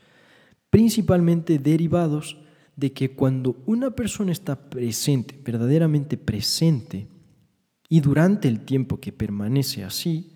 principalmente 0.71 1.59
derivados 1.59 2.39
de 2.77 2.93
que 2.93 3.11
cuando 3.11 3.57
una 3.67 3.91
persona 3.91 4.33
está 4.33 4.71
presente, 4.71 5.39
verdaderamente 5.45 6.17
presente, 6.17 7.09
y 7.89 8.01
durante 8.01 8.49
el 8.49 8.61
tiempo 8.65 9.01
que 9.01 9.13
permanece 9.13 9.85
así, 9.85 10.33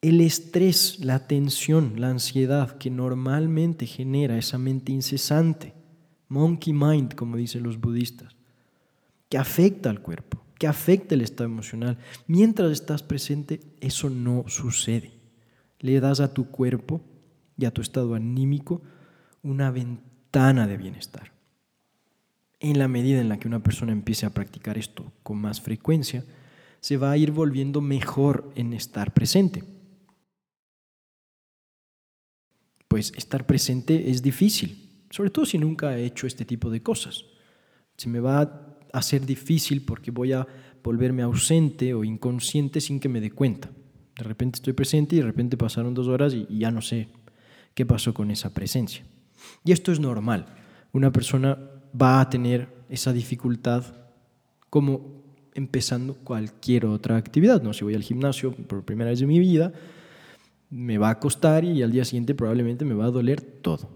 el 0.00 0.20
estrés, 0.20 1.00
la 1.00 1.26
tensión, 1.26 1.94
la 1.96 2.10
ansiedad 2.10 2.78
que 2.78 2.88
normalmente 2.88 3.84
genera 3.86 4.38
esa 4.38 4.58
mente 4.58 4.92
incesante, 4.92 5.74
monkey 6.28 6.72
mind, 6.72 7.14
como 7.14 7.36
dicen 7.36 7.64
los 7.64 7.80
budistas, 7.80 8.36
que 9.28 9.38
afecta 9.38 9.90
al 9.90 10.00
cuerpo, 10.00 10.44
que 10.56 10.68
afecta 10.68 11.16
el 11.16 11.22
estado 11.22 11.50
emocional. 11.50 11.98
Mientras 12.28 12.70
estás 12.70 13.02
presente, 13.02 13.60
eso 13.80 14.08
no 14.08 14.44
sucede. 14.46 15.12
Le 15.80 15.98
das 15.98 16.20
a 16.20 16.32
tu 16.32 16.48
cuerpo 16.48 17.00
y 17.56 17.64
a 17.64 17.72
tu 17.72 17.82
estado 17.82 18.14
anímico 18.14 18.82
una 19.42 19.72
ventana 19.72 20.66
de 20.68 20.76
bienestar. 20.76 21.37
En 22.60 22.78
la 22.78 22.88
medida 22.88 23.20
en 23.20 23.28
la 23.28 23.38
que 23.38 23.48
una 23.48 23.62
persona 23.62 23.92
empiece 23.92 24.26
a 24.26 24.30
practicar 24.30 24.78
esto 24.78 25.12
con 25.22 25.38
más 25.38 25.60
frecuencia, 25.60 26.24
se 26.80 26.96
va 26.96 27.10
a 27.10 27.16
ir 27.16 27.32
volviendo 27.32 27.80
mejor 27.80 28.52
en 28.56 28.72
estar 28.72 29.14
presente 29.14 29.62
pues 32.88 33.12
estar 33.16 33.46
presente 33.46 34.10
es 34.10 34.22
difícil, 34.22 35.04
sobre 35.10 35.30
todo 35.30 35.44
si 35.44 35.58
nunca 35.58 35.96
he 35.96 36.04
hecho 36.04 36.26
este 36.26 36.44
tipo 36.44 36.70
de 36.70 36.82
cosas. 36.82 37.26
Se 37.96 38.08
me 38.08 38.18
va 38.18 38.40
a 38.40 38.76
hacer 38.92 39.26
difícil 39.26 39.84
porque 39.84 40.10
voy 40.10 40.32
a 40.32 40.46
volverme 40.82 41.22
ausente 41.22 41.92
o 41.92 42.02
inconsciente 42.02 42.80
sin 42.80 42.98
que 42.98 43.10
me 43.10 43.20
dé 43.20 43.30
cuenta. 43.30 43.70
De 44.16 44.24
repente 44.24 44.56
estoy 44.56 44.72
presente 44.72 45.14
y 45.14 45.18
de 45.18 45.26
repente 45.26 45.56
pasaron 45.56 45.94
dos 45.94 46.08
horas 46.08 46.34
y, 46.34 46.46
ya 46.58 46.70
no 46.70 46.80
sé 46.80 47.08
qué 47.74 47.84
pasó 47.84 48.14
con 48.14 48.30
esa 48.30 48.54
presencia. 48.54 49.04
Y 49.64 49.72
esto 49.72 49.92
es 49.92 50.00
normal. 50.00 50.46
Una 50.92 51.12
persona 51.12 51.58
va 51.94 52.20
a 52.20 52.30
tener 52.30 52.68
esa 52.88 53.12
dificultad 53.12 53.84
como 54.70 55.22
empezando 55.54 56.14
cualquier 56.14 56.86
otra 56.86 57.16
actividad. 57.16 57.62
¿no? 57.62 57.72
Si 57.72 57.84
voy 57.84 57.94
al 57.94 58.02
gimnasio 58.02 58.52
por 58.52 58.84
primera 58.84 59.10
vez 59.10 59.20
en 59.20 59.28
mi 59.28 59.38
vida, 59.38 59.72
me 60.70 60.98
va 60.98 61.10
a 61.10 61.18
costar 61.18 61.64
y 61.64 61.82
al 61.82 61.92
día 61.92 62.04
siguiente 62.04 62.34
probablemente 62.34 62.84
me 62.84 62.94
va 62.94 63.06
a 63.06 63.10
doler 63.10 63.40
todo. 63.40 63.88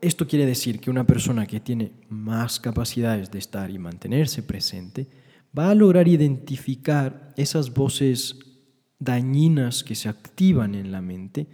Esto 0.00 0.26
quiere 0.26 0.46
decir 0.46 0.78
que 0.78 0.90
una 0.90 1.06
persona 1.06 1.46
que 1.46 1.60
tiene 1.60 1.92
más 2.08 2.60
capacidades 2.60 3.30
de 3.30 3.38
estar 3.38 3.70
y 3.70 3.78
mantenerse 3.78 4.42
presente 4.42 5.06
va 5.56 5.70
a 5.70 5.74
lograr 5.74 6.06
identificar 6.06 7.32
esas 7.36 7.72
voces 7.72 8.38
dañinas 8.98 9.82
que 9.82 9.94
se 9.94 10.08
activan 10.08 10.74
en 10.74 10.92
la 10.92 11.00
mente 11.00 11.46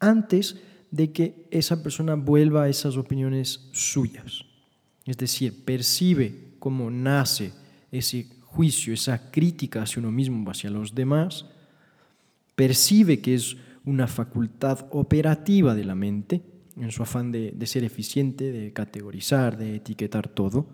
antes 0.00 0.54
de 0.54 0.73
que 1.12 1.46
esa 1.50 1.82
persona 1.82 2.14
vuelva 2.14 2.64
a 2.64 2.68
esas 2.68 2.96
opiniones 2.96 3.68
suyas. 3.72 4.44
Es 5.04 5.16
decir, 5.16 5.64
percibe 5.64 6.54
cómo 6.58 6.90
nace 6.90 7.52
ese 7.90 8.26
juicio, 8.42 8.94
esa 8.94 9.30
crítica 9.30 9.82
hacia 9.82 10.00
uno 10.00 10.12
mismo 10.12 10.48
hacia 10.50 10.70
los 10.70 10.94
demás, 10.94 11.46
percibe 12.54 13.20
que 13.20 13.34
es 13.34 13.56
una 13.84 14.06
facultad 14.06 14.86
operativa 14.90 15.74
de 15.74 15.84
la 15.84 15.94
mente, 15.94 16.42
en 16.76 16.90
su 16.90 17.02
afán 17.02 17.30
de, 17.32 17.54
ser 17.66 17.84
eficiente, 17.84 18.50
de 18.50 18.72
categorizar, 18.72 19.58
de 19.58 19.76
etiquetar 19.76 20.28
todo, 20.28 20.66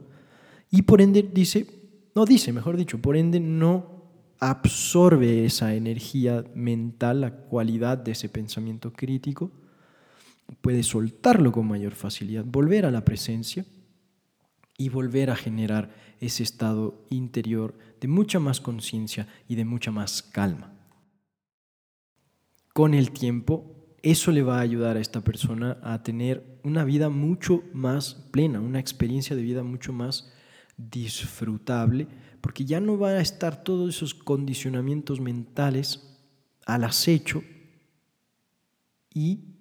y 0.71 0.83
por 0.83 1.01
ende 1.01 1.23
dice, 1.23 1.67
no 2.15 2.25
dice, 2.25 2.53
mejor 2.53 2.77
dicho, 2.77 3.01
por 3.01 3.17
ende 3.17 3.41
no 3.41 4.05
absorbe 4.39 5.45
esa 5.45 5.75
energía 5.75 6.45
mental, 6.55 7.23
la 7.23 7.35
cualidad 7.35 7.99
de 7.99 8.13
ese 8.13 8.29
pensamiento 8.29 8.93
crítico, 8.93 9.51
puede 10.61 10.83
soltarlo 10.83 11.53
con 11.53 11.67
mayor 11.69 11.95
facilidad, 11.95 12.45
volver 12.45 12.87
a 12.87 12.91
la 12.91 13.05
presencia 13.05 13.65
y 14.77 14.89
volver 14.89 15.31
a 15.31 15.37
generar 15.37 15.91
ese 16.21 16.43
estado 16.43 17.07
interior 17.11 17.77
de 18.01 18.09
mucha 18.09 18.39
más 18.41 18.61
conciencia 18.61 19.29
y 19.49 19.55
de 19.55 19.65
mucha 19.65 19.91
más 19.91 20.23
calma. 20.23 20.73
Con 22.73 22.95
el 22.95 23.11
tiempo, 23.11 23.97
eso 24.03 24.33
le 24.33 24.43
va 24.43 24.59
a 24.59 24.63
ayudar 24.63 24.97
a 24.97 25.01
esta 25.01 25.23
persona 25.23 25.79
a 25.83 26.03
tener 26.03 26.59
una 26.63 26.85
vida 26.85 27.11
mucho 27.11 27.63
más 27.75 28.15
plena, 28.31 28.61
una 28.61 28.81
experiencia 28.81 29.37
de 29.37 29.43
vida 29.43 29.63
mucho 29.63 29.93
más 29.93 30.33
disfrutable, 30.77 32.07
porque 32.41 32.65
ya 32.65 32.81
no 32.81 32.99
va 32.99 33.11
a 33.11 33.21
estar 33.21 33.63
todos 33.63 33.97
esos 33.97 34.15
condicionamientos 34.15 35.21
mentales 35.21 36.19
al 36.65 36.85
acecho 36.85 37.43
y 39.13 39.60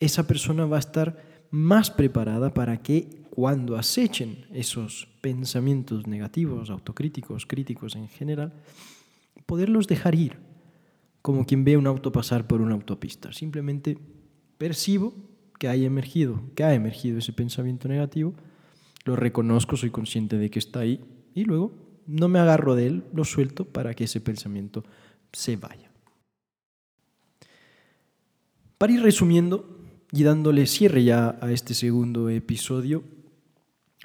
esa 0.00 0.26
persona 0.26 0.66
va 0.66 0.76
a 0.76 0.80
estar 0.80 1.22
más 1.50 1.90
preparada 1.90 2.52
para 2.52 2.82
que 2.82 3.26
cuando 3.30 3.76
acechen 3.76 4.46
esos 4.52 5.08
pensamientos 5.20 6.06
negativos, 6.06 6.70
autocríticos, 6.70 7.46
críticos 7.46 7.94
en 7.96 8.08
general, 8.08 8.52
poderlos 9.44 9.86
dejar 9.86 10.14
ir 10.14 10.38
como 11.22 11.44
quien 11.44 11.64
ve 11.64 11.76
un 11.76 11.86
auto 11.86 12.12
pasar 12.12 12.46
por 12.46 12.60
una 12.60 12.74
autopista. 12.74 13.32
Simplemente 13.32 13.98
percibo 14.58 15.12
que 15.58 15.68
haya 15.68 15.86
emergido, 15.86 16.40
que 16.54 16.64
ha 16.64 16.74
emergido 16.74 17.18
ese 17.18 17.32
pensamiento 17.32 17.88
negativo, 17.88 18.34
lo 19.04 19.16
reconozco, 19.16 19.76
soy 19.76 19.90
consciente 19.90 20.38
de 20.38 20.50
que 20.50 20.58
está 20.58 20.80
ahí 20.80 21.04
y 21.34 21.44
luego 21.44 21.72
no 22.06 22.28
me 22.28 22.38
agarro 22.38 22.74
de 22.74 22.86
él, 22.86 23.04
lo 23.12 23.24
suelto 23.24 23.64
para 23.64 23.94
que 23.94 24.04
ese 24.04 24.20
pensamiento 24.20 24.84
se 25.32 25.56
vaya. 25.56 25.90
Para 28.78 28.92
ir 28.92 29.02
resumiendo 29.02 29.75
y 30.12 30.22
dándole 30.22 30.66
cierre 30.66 31.04
ya 31.04 31.38
a 31.40 31.50
este 31.50 31.74
segundo 31.74 32.28
episodio, 32.28 33.04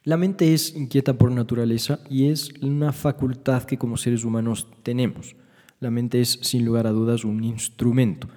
La 0.04 0.18
mente 0.18 0.56
es 0.56 0.76
inquieta 0.76 1.14
por 1.14 1.32
naturaleza 1.32 2.00
y 2.10 2.30
es 2.30 2.50
una 2.64 2.92
facultad 2.92 3.64
que 3.66 3.78
como 3.78 3.98
seres 3.98 4.24
humanos 4.24 4.68
tenemos. 4.82 5.36
La 5.80 5.92
mente 5.92 6.22
es 6.22 6.40
sin 6.42 6.66
lugar 6.66 6.88
a 6.88 6.92
dudas 6.92 7.24
un 7.24 7.44
instrumento 7.44 8.28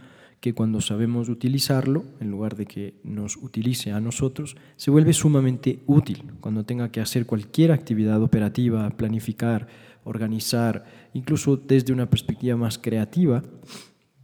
que 0.45 0.53
cuando 0.53 0.83
sabemos 0.83 1.31
utilizarlo, 1.31 2.05
en 2.21 2.31
lugar 2.31 2.55
de 2.55 2.67
que 2.67 3.01
nos 3.03 3.39
utilice 3.39 3.93
a 3.93 4.01
nosotros, 4.01 4.57
se 4.77 4.91
vuelve 4.91 5.15
sumamente 5.15 5.79
útil 5.87 6.35
cuando 6.41 6.67
tenga 6.67 6.93
que 6.93 7.01
hacer 7.01 7.25
cualquier 7.25 7.73
actividad 7.73 8.23
operativa, 8.23 8.91
planificar, 8.91 9.67
organizar, 10.05 10.85
incluso 11.15 11.57
desde 11.57 11.95
una 11.95 12.11
perspectiva 12.11 12.59
más 12.59 12.77
creativa, 12.77 13.43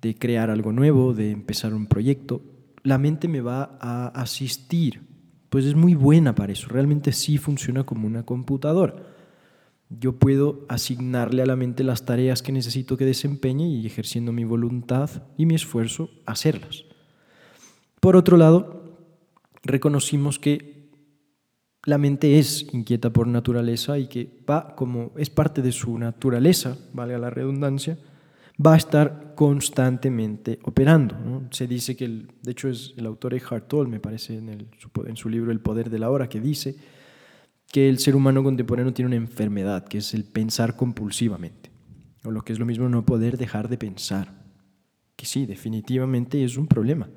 de 0.03 0.15
crear 0.15 0.51
algo 0.51 0.73
nuevo, 0.73 1.15
de 1.15 1.31
empezar 1.31 1.73
un 1.73 1.87
proyecto, 1.87 2.43
la 2.83 2.99
mente 2.99 3.29
me 3.29 3.41
va 3.41 3.79
a 3.81 4.09
asistir, 4.09 5.03
pues 5.49 5.65
es 5.65 5.75
muy 5.75 5.95
buena 5.95 6.35
para 6.35 6.53
eso, 6.53 6.69
realmente 6.69 7.13
sí 7.13 7.39
funciona 7.39 7.85
como 7.85 8.07
una 8.07 8.25
computadora. 8.25 8.95
Yo 9.89 10.19
puedo 10.19 10.67
asignarle 10.69 11.43
a 11.43 11.47
la 11.47 11.57
mente 11.57 11.83
las 11.83 12.05
tareas 12.05 12.43
que 12.43 12.53
necesito 12.53 12.97
que 12.97 13.05
desempeñe 13.05 13.69
y 13.69 13.87
ejerciendo 13.87 14.33
mi 14.33 14.45
voluntad 14.45 15.11
y 15.37 15.47
mi 15.47 15.57
esfuerzo, 15.57 16.11
hacerlas. 16.27 16.85
Por 17.99 18.15
otro 18.15 18.37
lado, 18.37 18.99
reconocimos 19.65 20.39
que 20.39 20.91
la 21.85 21.99
mente 21.99 22.39
es 22.39 22.73
inquieta 22.73 23.11
por 23.11 23.27
naturaleza 23.27 23.99
y 23.99 24.07
que 24.07 24.43
va 24.49 24.75
como 24.77 25.13
es 25.17 25.31
parte 25.31 25.63
de 25.63 25.73
su 25.73 25.99
naturaleza, 25.99 26.79
valga 26.93 27.19
la 27.19 27.31
redundancia, 27.31 27.99
va 28.65 28.75
a 28.75 28.77
estar 28.77 29.35
constantemente 29.35 30.59
operando. 30.65 31.17
Se 31.51 31.67
dice 31.67 31.97
que, 31.97 32.05
el, 32.05 32.31
de 32.43 32.51
hecho 32.51 32.69
es 32.69 32.95
el 32.97 33.07
autor 33.07 33.35
Eckhart 33.35 33.69
Tolle, 33.69 33.91
me 33.91 34.01
parece, 34.01 34.37
en, 34.37 34.49
el, 34.49 34.67
en 35.07 35.17
su 35.17 35.29
libro 35.29 35.51
El 35.51 35.61
poder 35.61 35.89
de 35.89 35.99
la 35.99 36.11
hora, 36.11 36.29
que 36.29 36.41
dice 36.41 36.77
que 37.73 37.89
el 37.89 37.99
ser 37.99 38.17
humano 38.17 38.43
contemporáneo 38.43 38.93
tiene 38.93 39.07
una 39.07 39.17
enfermedad, 39.17 39.87
que 39.87 39.99
es 39.99 40.13
el 40.13 40.25
pensar 40.25 40.77
compulsivamente, 40.77 41.71
o 42.25 42.31
lo 42.31 42.43
que 42.43 42.53
es 42.53 42.59
lo 42.59 42.67
mismo 42.67 42.89
no 42.89 43.07
poder 43.07 43.39
dejar 43.39 43.69
de 43.69 43.79
pensar, 43.79 44.35
que 45.17 45.25
sí, 45.25 45.47
definitivamente 45.47 46.45
es 46.45 46.57
un 46.57 46.67
problema. 46.67 47.09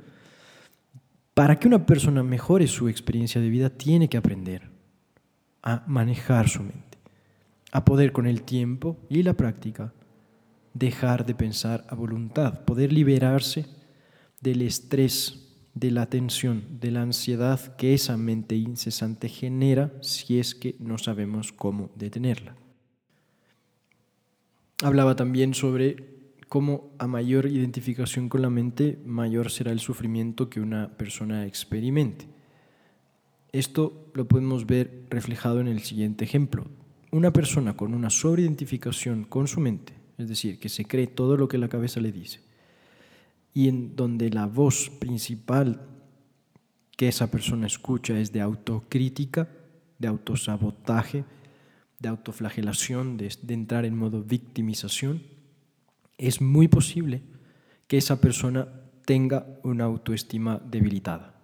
Para 1.34 1.60
que 1.60 1.68
una 1.68 1.86
persona 1.86 2.22
mejore 2.22 2.68
su 2.68 2.88
experiencia 2.88 3.42
de 3.42 3.50
vida, 3.50 3.72
tiene 3.72 4.08
que 4.08 4.18
aprender 4.18 4.70
a 5.64 5.84
manejar 5.88 6.48
su 6.48 6.62
mente, 6.62 7.00
a 7.72 7.84
poder 7.84 8.12
con 8.12 8.28
el 8.28 8.44
tiempo 8.44 9.00
y 9.10 9.24
la 9.24 9.34
práctica 9.34 9.92
dejar 10.74 11.26
de 11.26 11.36
pensar 11.36 11.86
a 11.90 11.96
voluntad, 11.96 12.66
poder 12.66 12.92
liberarse 12.92 13.66
del 14.42 14.62
estrés, 14.62 15.40
de 15.74 15.92
la 15.92 16.08
tensión, 16.08 16.80
de 16.80 16.92
la 16.92 17.02
ansiedad 17.02 17.76
que 17.78 17.94
esa 17.94 18.18
mente 18.18 18.56
incesante 18.56 19.30
genera 19.30 19.94
si 20.02 20.40
es 20.40 20.54
que 20.54 20.76
no 20.80 20.98
sabemos 20.98 21.52
cómo 21.52 21.92
detenerla. 21.96 22.56
Hablaba 24.84 25.16
también 25.16 25.54
sobre 25.54 26.14
cómo 26.50 26.92
a 27.00 27.08
mayor 27.08 27.48
identificación 27.48 28.30
con 28.30 28.42
la 28.42 28.50
mente, 28.50 29.00
mayor 29.06 29.50
será 29.50 29.72
el 29.72 29.80
sufrimiento 29.80 30.50
que 30.50 30.60
una 30.60 30.98
persona 30.98 31.46
experimente. 31.48 32.28
Esto 33.52 34.12
lo 34.14 34.28
podemos 34.28 34.66
ver 34.66 35.06
reflejado 35.10 35.62
en 35.62 35.68
el 35.68 35.82
siguiente 35.82 36.26
ejemplo. 36.26 36.66
Una 37.12 37.32
persona 37.32 37.78
con 37.78 37.94
una 37.94 38.10
sobreidentificación 38.10 39.24
con 39.24 39.48
su 39.48 39.60
mente 39.60 40.03
es 40.24 40.30
decir, 40.30 40.60
que 40.60 40.70
se 40.70 40.86
cree 40.86 41.08
todo 41.08 41.38
lo 41.38 41.48
que 41.48 41.58
la 41.58 41.70
cabeza 41.70 42.00
le 42.00 42.12
dice, 42.12 42.42
y 43.54 43.68
en 43.68 43.96
donde 43.96 44.30
la 44.30 44.48
voz 44.48 44.90
principal 44.90 45.82
que 46.98 47.08
esa 47.08 47.30
persona 47.30 47.68
escucha 47.68 48.18
es 48.18 48.32
de 48.32 48.42
autocrítica, 48.42 49.50
de 50.00 50.08
autosabotaje, 50.08 51.26
de 52.00 52.10
autoflagelación, 52.10 53.18
de, 53.18 53.34
de 53.42 53.54
entrar 53.54 53.86
en 53.86 53.98
modo 53.98 54.24
victimización, 54.24 55.24
es 56.18 56.42
muy 56.42 56.68
posible 56.68 57.22
que 57.88 57.98
esa 57.98 58.20
persona 58.20 58.68
tenga 59.06 59.46
una 59.64 59.86
autoestima 59.86 60.62
debilitada. 60.64 61.36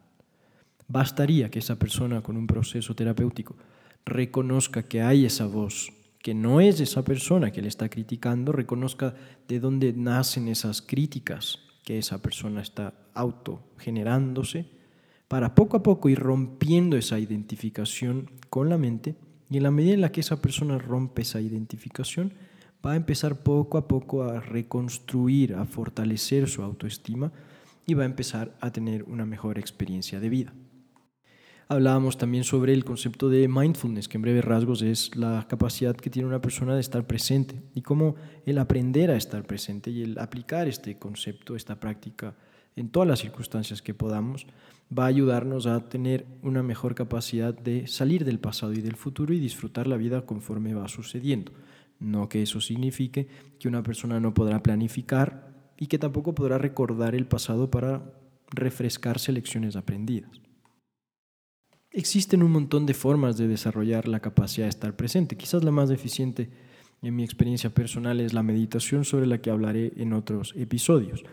Bastaría 0.87 1.51
que 1.51 1.59
esa 1.59 1.77
persona 1.77 2.21
con 2.21 2.37
un 2.37 2.47
proceso 2.47 2.95
terapéutico 2.95 3.55
reconozca 4.05 4.83
que 4.83 5.01
hay 5.01 5.25
esa 5.25 5.45
voz 5.45 5.91
que 6.21 6.33
no 6.33 6.61
es 6.61 6.79
esa 6.79 7.03
persona 7.03 7.51
que 7.51 7.61
le 7.61 7.67
está 7.67 7.89
criticando, 7.89 8.51
reconozca 8.51 9.15
de 9.47 9.59
dónde 9.59 9.93
nacen 9.93 10.47
esas 10.47 10.81
críticas 10.81 11.59
que 11.83 11.97
esa 11.97 12.21
persona 12.21 12.61
está 12.61 12.93
autogenerándose, 13.13 14.65
para 15.27 15.55
poco 15.55 15.77
a 15.77 15.83
poco 15.83 16.09
ir 16.09 16.19
rompiendo 16.19 16.97
esa 16.97 17.19
identificación 17.19 18.31
con 18.49 18.69
la 18.69 18.77
mente 18.77 19.15
y 19.49 19.57
en 19.57 19.63
la 19.63 19.71
medida 19.71 19.93
en 19.93 20.01
la 20.01 20.11
que 20.11 20.21
esa 20.21 20.41
persona 20.41 20.77
rompe 20.77 21.21
esa 21.21 21.39
identificación, 21.39 22.33
va 22.85 22.93
a 22.93 22.95
empezar 22.95 23.43
poco 23.43 23.77
a 23.77 23.87
poco 23.87 24.23
a 24.23 24.39
reconstruir, 24.39 25.55
a 25.55 25.65
fortalecer 25.65 26.47
su 26.49 26.63
autoestima 26.63 27.31
y 27.85 27.93
va 27.93 28.03
a 28.03 28.07
empezar 28.07 28.55
a 28.61 28.71
tener 28.71 29.03
una 29.03 29.25
mejor 29.25 29.57
experiencia 29.57 30.19
de 30.19 30.29
vida. 30.29 30.53
Hablábamos 31.71 32.17
también 32.17 32.43
sobre 32.43 32.73
el 32.73 32.83
concepto 32.83 33.29
de 33.29 33.47
mindfulness, 33.47 34.07
que 34.07 34.17
en 34.17 34.23
breves 34.23 34.43
rasgos 34.43 34.81
es 34.81 35.15
la 35.15 35.45
capacidad 35.47 35.95
que 35.95 36.09
tiene 36.09 36.27
una 36.27 36.41
persona 36.41 36.73
de 36.73 36.81
estar 36.81 37.05
presente 37.05 37.61
y 37.75 37.83
cómo 37.83 38.15
el 38.47 38.57
aprender 38.57 39.11
a 39.11 39.15
estar 39.15 39.45
presente 39.45 39.91
y 39.91 40.01
el 40.01 40.17
aplicar 40.17 40.67
este 40.67 40.97
concepto, 40.97 41.55
esta 41.55 41.79
práctica 41.79 42.35
en 42.75 42.89
todas 42.89 43.07
las 43.07 43.19
circunstancias 43.19 43.83
que 43.83 43.93
podamos, 43.93 44.47
va 44.97 45.03
a 45.03 45.09
ayudarnos 45.09 45.67
a 45.67 45.87
tener 45.89 46.25
una 46.41 46.63
mejor 46.63 46.95
capacidad 46.95 47.53
de 47.53 47.85
salir 47.85 48.25
del 48.25 48.39
pasado 48.39 48.73
y 48.73 48.81
del 48.81 48.95
futuro 48.95 49.31
y 49.31 49.39
disfrutar 49.39 49.85
la 49.85 49.97
vida 49.97 50.25
conforme 50.25 50.73
va 50.73 50.87
sucediendo. 50.87 51.51
No 51.99 52.29
que 52.29 52.41
eso 52.41 52.61
signifique 52.61 53.27
que 53.59 53.67
una 53.67 53.83
persona 53.83 54.19
no 54.19 54.33
podrá 54.33 54.63
planificar 54.63 55.53
y 55.77 55.85
que 55.85 55.99
tampoco 55.99 56.33
podrá 56.33 56.57
recordar 56.57 57.13
el 57.13 57.27
pasado 57.27 57.69
para 57.69 58.11
refrescarse 58.49 59.31
lecciones 59.31 59.75
aprendidas. 59.75 60.48
Existen 61.91 62.43
un 62.43 62.51
montón 62.51 62.85
de 62.85 62.93
formas 62.93 63.37
de 63.37 63.47
desarrollar 63.47 64.07
la 64.07 64.19
capacidad 64.19 64.65
de 64.65 64.69
estar 64.69 64.95
presente. 64.95 65.37
Quizás 65.37 65.63
la 65.63 65.71
más 65.71 65.89
eficiente 65.89 66.49
en 67.01 67.15
mi 67.15 67.23
experiencia 67.23 67.71
personal 67.71 68.19
es 68.19 68.33
la 68.33 68.43
meditación 68.43 69.05
sobre 69.05 69.25
la 69.25 69.39
que 69.39 69.49
hablaré 69.49 69.93
en 69.97 70.13
otros 70.13 70.53
episodios. 70.55 71.23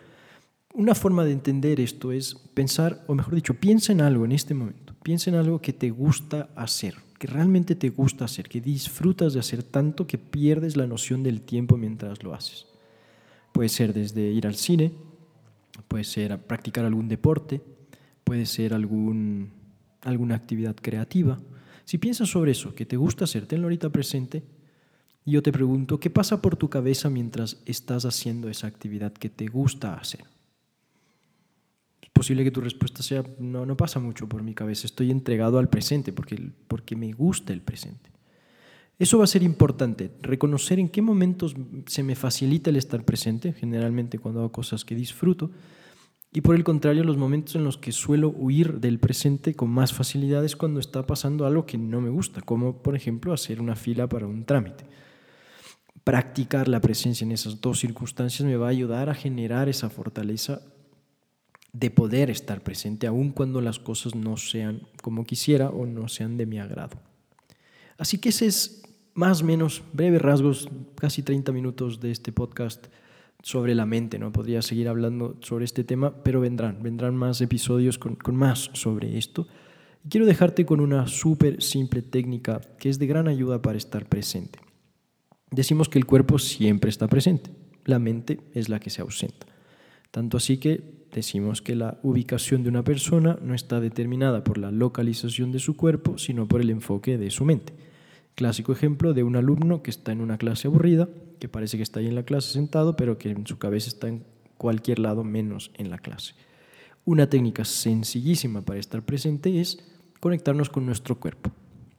Una 0.72 0.94
forma 0.94 1.24
de 1.24 1.32
entender 1.32 1.80
esto 1.80 2.12
es 2.12 2.34
pensar, 2.54 3.04
o 3.06 3.14
mejor 3.14 3.34
dicho, 3.34 3.54
piensa 3.54 3.92
en 3.92 4.00
algo 4.00 4.24
en 4.24 4.32
este 4.32 4.54
momento. 4.54 4.94
Piensa 5.02 5.30
en 5.30 5.36
algo 5.36 5.60
que 5.60 5.72
te 5.72 5.90
gusta 5.90 6.50
hacer, 6.56 6.96
que 7.18 7.26
realmente 7.26 7.74
te 7.74 7.90
gusta 7.90 8.24
hacer, 8.24 8.48
que 8.48 8.60
disfrutas 8.60 9.34
de 9.34 9.40
hacer 9.40 9.62
tanto 9.62 10.06
que 10.06 10.18
pierdes 10.18 10.76
la 10.76 10.86
noción 10.86 11.22
del 11.22 11.42
tiempo 11.42 11.76
mientras 11.76 12.22
lo 12.22 12.34
haces. 12.34 12.66
Puede 13.52 13.68
ser 13.68 13.94
desde 13.94 14.22
ir 14.32 14.46
al 14.46 14.56
cine, 14.56 14.92
puede 15.88 16.04
ser 16.04 16.38
practicar 16.42 16.84
algún 16.84 17.08
deporte, 17.08 17.62
puede 18.24 18.44
ser 18.44 18.74
algún 18.74 19.55
alguna 20.06 20.34
actividad 20.34 20.76
creativa. 20.76 21.38
Si 21.84 21.98
piensas 21.98 22.28
sobre 22.30 22.52
eso, 22.52 22.74
que 22.74 22.86
te 22.86 22.96
gusta 22.96 23.24
hacer, 23.24 23.46
tenlo 23.46 23.66
ahorita 23.66 23.90
presente. 23.90 24.42
Y 25.24 25.32
yo 25.32 25.42
te 25.42 25.52
pregunto, 25.52 25.98
¿qué 25.98 26.10
pasa 26.10 26.40
por 26.40 26.56
tu 26.56 26.70
cabeza 26.70 27.10
mientras 27.10 27.60
estás 27.66 28.04
haciendo 28.04 28.48
esa 28.48 28.66
actividad 28.66 29.12
que 29.12 29.28
te 29.28 29.46
gusta 29.46 29.94
hacer? 29.94 30.24
Es 32.00 32.10
posible 32.12 32.44
que 32.44 32.50
tu 32.50 32.60
respuesta 32.60 33.02
sea, 33.02 33.24
no, 33.38 33.66
no 33.66 33.76
pasa 33.76 33.98
mucho 33.98 34.28
por 34.28 34.42
mi 34.42 34.54
cabeza, 34.54 34.86
estoy 34.86 35.10
entregado 35.10 35.58
al 35.58 35.68
presente 35.68 36.12
porque, 36.12 36.50
porque 36.68 36.96
me 36.96 37.12
gusta 37.12 37.52
el 37.52 37.60
presente. 37.60 38.10
Eso 38.98 39.18
va 39.18 39.24
a 39.24 39.28
ser 39.28 39.42
importante, 39.42 40.10
reconocer 40.22 40.78
en 40.78 40.88
qué 40.88 41.02
momentos 41.02 41.54
se 41.86 42.02
me 42.02 42.14
facilita 42.14 42.70
el 42.70 42.76
estar 42.76 43.04
presente, 43.04 43.52
generalmente 43.52 44.18
cuando 44.18 44.40
hago 44.40 44.52
cosas 44.52 44.84
que 44.84 44.94
disfruto, 44.94 45.50
y 46.36 46.42
por 46.42 46.54
el 46.54 46.64
contrario, 46.64 47.02
los 47.02 47.16
momentos 47.16 47.54
en 47.54 47.64
los 47.64 47.78
que 47.78 47.92
suelo 47.92 48.28
huir 48.28 48.78
del 48.78 48.98
presente 48.98 49.54
con 49.54 49.70
más 49.70 49.94
facilidad 49.94 50.44
es 50.44 50.54
cuando 50.54 50.80
está 50.80 51.06
pasando 51.06 51.46
algo 51.46 51.64
que 51.64 51.78
no 51.78 52.02
me 52.02 52.10
gusta, 52.10 52.42
como 52.42 52.82
por 52.82 52.94
ejemplo 52.94 53.32
hacer 53.32 53.58
una 53.58 53.74
fila 53.74 54.06
para 54.06 54.26
un 54.26 54.44
trámite. 54.44 54.84
Practicar 56.04 56.68
la 56.68 56.82
presencia 56.82 57.24
en 57.24 57.32
esas 57.32 57.62
dos 57.62 57.80
circunstancias 57.80 58.46
me 58.46 58.58
va 58.58 58.66
a 58.66 58.68
ayudar 58.68 59.08
a 59.08 59.14
generar 59.14 59.70
esa 59.70 59.88
fortaleza 59.88 60.60
de 61.72 61.90
poder 61.90 62.28
estar 62.28 62.62
presente 62.62 63.06
aun 63.06 63.30
cuando 63.30 63.62
las 63.62 63.78
cosas 63.78 64.14
no 64.14 64.36
sean 64.36 64.82
como 65.00 65.24
quisiera 65.24 65.70
o 65.70 65.86
no 65.86 66.06
sean 66.06 66.36
de 66.36 66.44
mi 66.44 66.58
agrado. 66.58 66.98
Así 67.96 68.18
que 68.18 68.28
ese 68.28 68.44
es 68.44 68.82
más 69.14 69.40
o 69.40 69.46
menos 69.46 69.82
breves 69.94 70.20
rasgos, 70.20 70.68
casi 70.96 71.22
30 71.22 71.50
minutos 71.52 71.98
de 71.98 72.10
este 72.10 72.30
podcast 72.30 72.88
sobre 73.46 73.76
la 73.76 73.86
mente, 73.86 74.18
¿no? 74.18 74.32
Podría 74.32 74.60
seguir 74.60 74.88
hablando 74.88 75.36
sobre 75.40 75.66
este 75.66 75.84
tema, 75.84 76.12
pero 76.24 76.40
vendrán, 76.40 76.82
vendrán 76.82 77.14
más 77.14 77.40
episodios 77.40 77.96
con, 77.96 78.16
con 78.16 78.34
más 78.34 78.70
sobre 78.72 79.18
esto. 79.18 79.46
Y 80.04 80.08
quiero 80.08 80.26
dejarte 80.26 80.66
con 80.66 80.80
una 80.80 81.06
súper 81.06 81.62
simple 81.62 82.02
técnica 82.02 82.60
que 82.76 82.88
es 82.88 82.98
de 82.98 83.06
gran 83.06 83.28
ayuda 83.28 83.62
para 83.62 83.78
estar 83.78 84.06
presente. 84.08 84.58
Decimos 85.52 85.88
que 85.88 86.00
el 86.00 86.06
cuerpo 86.06 86.40
siempre 86.40 86.90
está 86.90 87.06
presente, 87.06 87.50
la 87.84 88.00
mente 88.00 88.40
es 88.52 88.68
la 88.68 88.80
que 88.80 88.90
se 88.90 89.02
ausenta. 89.02 89.46
Tanto 90.10 90.38
así 90.38 90.58
que 90.58 91.06
decimos 91.12 91.62
que 91.62 91.76
la 91.76 92.00
ubicación 92.02 92.64
de 92.64 92.68
una 92.70 92.82
persona 92.82 93.38
no 93.40 93.54
está 93.54 93.78
determinada 93.78 94.42
por 94.42 94.58
la 94.58 94.72
localización 94.72 95.52
de 95.52 95.60
su 95.60 95.76
cuerpo, 95.76 96.18
sino 96.18 96.48
por 96.48 96.62
el 96.62 96.70
enfoque 96.70 97.16
de 97.16 97.30
su 97.30 97.44
mente. 97.44 97.74
Clásico 98.34 98.72
ejemplo 98.72 99.14
de 99.14 99.22
un 99.22 99.36
alumno 99.36 99.84
que 99.84 99.90
está 99.90 100.10
en 100.10 100.20
una 100.20 100.36
clase 100.36 100.66
aburrida, 100.66 101.08
que 101.38 101.48
parece 101.48 101.76
que 101.76 101.82
está 101.82 102.00
ahí 102.00 102.06
en 102.06 102.14
la 102.14 102.24
clase 102.24 102.52
sentado, 102.52 102.96
pero 102.96 103.18
que 103.18 103.30
en 103.30 103.46
su 103.46 103.58
cabeza 103.58 103.88
está 103.88 104.08
en 104.08 104.24
cualquier 104.56 104.98
lado 104.98 105.24
menos 105.24 105.70
en 105.74 105.90
la 105.90 105.98
clase. 105.98 106.34
Una 107.04 107.28
técnica 107.28 107.64
sencillísima 107.64 108.62
para 108.62 108.80
estar 108.80 109.02
presente 109.04 109.60
es 109.60 109.78
conectarnos 110.20 110.70
con 110.70 110.86
nuestro 110.86 111.20
cuerpo. 111.20 111.50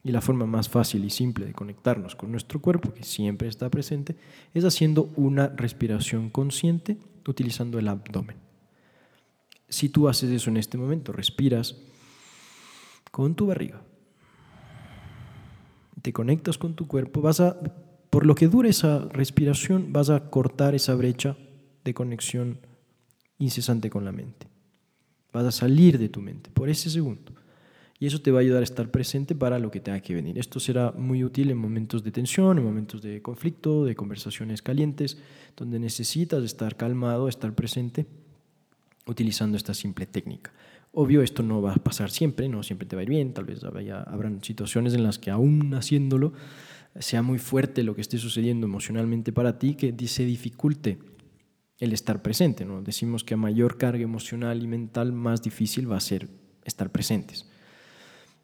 Y 0.04 0.12
la 0.12 0.22
forma 0.22 0.46
más 0.46 0.70
fácil 0.70 1.04
y 1.04 1.10
simple 1.10 1.46
de 1.46 1.54
conectarnos 1.54 2.16
con 2.16 2.32
nuestro 2.32 2.62
cuerpo, 2.62 2.94
que 2.94 3.04
siempre 3.04 3.48
está 3.48 3.70
presente, 3.70 4.16
es 4.54 4.64
haciendo 4.64 5.12
una 5.16 5.50
respiración 5.50 6.30
consciente 6.30 6.98
utilizando 7.28 7.78
el 7.78 7.88
abdomen. 7.88 8.38
Si 9.70 9.90
tú 9.90 10.08
haces 10.08 10.32
eso 10.32 10.50
en 10.50 10.58
este 10.58 10.78
momento, 10.78 11.12
respiras 11.12 11.76
con 13.12 13.36
tu 13.36 13.48
barriga, 13.48 13.82
te 16.02 16.14
conectas 16.14 16.58
con 16.58 16.76
tu 16.76 16.88
cuerpo, 16.88 17.22
vas 17.22 17.42
a, 17.42 17.58
por 18.10 18.26
lo 18.26 18.36
que 18.36 18.48
dure 18.48 18.70
esa 18.70 19.08
respiración, 19.10 19.92
vas 19.94 20.10
a 20.10 20.30
cortar 20.30 20.76
esa 20.76 20.96
brecha 20.96 21.38
de 21.84 21.94
conexión 21.94 22.60
incesante 23.40 23.90
con 23.90 24.06
la 24.06 24.12
mente. 24.12 24.48
Vas 25.34 25.46
a 25.46 25.52
salir 25.52 26.00
de 26.00 26.10
tu 26.10 26.22
mente 26.22 26.50
por 26.52 26.70
ese 26.70 26.90
segundo. 26.90 27.34
Y 28.00 28.06
eso 28.06 28.22
te 28.22 28.32
va 28.32 28.40
a 28.40 28.42
ayudar 28.42 28.62
a 28.62 28.64
estar 28.64 28.92
presente 28.92 29.34
para 29.34 29.58
lo 29.58 29.72
que 29.72 29.80
tenga 29.80 30.00
que 30.02 30.14
venir. 30.14 30.38
Esto 30.38 30.60
será 30.60 30.92
muy 30.92 31.24
útil 31.24 31.50
en 31.50 31.58
momentos 31.58 32.04
de 32.04 32.12
tensión, 32.12 32.60
en 32.60 32.64
momentos 32.64 33.02
de 33.02 33.22
conflicto, 33.24 33.86
de 33.86 33.96
conversaciones 33.96 34.62
calientes, 34.62 35.18
donde 35.56 35.80
necesitas 35.80 36.44
estar 36.44 36.78
calmado, 36.78 37.28
estar 37.28 37.54
presente, 37.56 38.06
utilizando 39.08 39.58
esta 39.58 39.74
simple 39.74 40.06
técnica. 40.06 40.54
Obvio, 40.92 41.22
esto 41.22 41.42
no 41.42 41.62
va 41.62 41.74
a 41.74 41.76
pasar 41.76 42.12
siempre, 42.12 42.48
no 42.50 42.62
siempre 42.62 42.88
te 42.88 42.96
va 42.96 43.02
a 43.02 43.04
ir 43.04 43.10
bien, 43.10 43.34
tal 43.34 43.46
vez 43.46 43.64
haya, 43.64 44.02
habrán 44.02 44.44
situaciones 44.44 44.94
en 44.94 45.04
las 45.04 45.18
que 45.18 45.32
aún 45.32 45.74
haciéndolo 45.74 46.34
sea 47.00 47.22
muy 47.22 47.40
fuerte 47.40 47.84
lo 47.84 47.96
que 47.96 48.02
esté 48.02 48.18
sucediendo 48.18 48.68
emocionalmente 48.68 49.32
para 49.32 49.58
ti, 49.60 49.76
que 49.76 49.94
se 50.08 50.26
dificulte 50.26 51.00
el 51.80 51.94
estar 51.94 52.22
presente. 52.22 52.66
¿no? 52.66 52.82
Decimos 52.82 53.24
que 53.24 53.36
a 53.36 53.38
mayor 53.38 53.78
carga 53.78 54.04
emocional 54.04 54.62
y 54.62 54.68
mental, 54.68 55.12
más 55.12 55.42
difícil 55.42 55.92
va 55.92 55.98
a 55.98 56.02
ser 56.02 56.28
estar 56.64 56.92
presentes. 56.92 57.46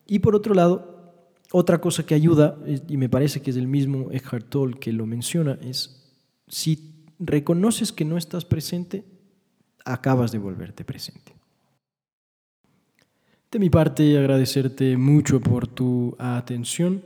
Y 0.06 0.20
por 0.20 0.36
otro 0.36 0.54
lado, 0.54 1.34
otra 1.52 1.80
cosa 1.80 2.06
que 2.06 2.16
ayuda, 2.16 2.58
y 2.88 2.98
me 2.98 3.10
parece 3.10 3.42
que 3.42 3.52
es 3.52 3.58
el 3.58 3.68
mismo 3.68 4.12
Eckhart 4.12 4.50
Tolle 4.50 4.80
que 4.80 4.92
lo 4.92 5.06
menciona, 5.06 5.58
es 5.62 6.13
si 6.48 6.94
reconoces 7.20 7.92
que 7.92 8.06
no 8.06 8.18
estás 8.18 8.46
presente, 8.46 9.04
acabas 9.86 10.32
de 10.32 10.39
volverte 10.39 10.84
presente. 10.84 11.34
De 13.52 13.60
mi 13.60 13.70
parte, 13.70 14.18
agradecerte 14.18 14.98
mucho 14.98 15.39
por 15.39 15.68
tu 15.68 16.16
atención 16.18 17.04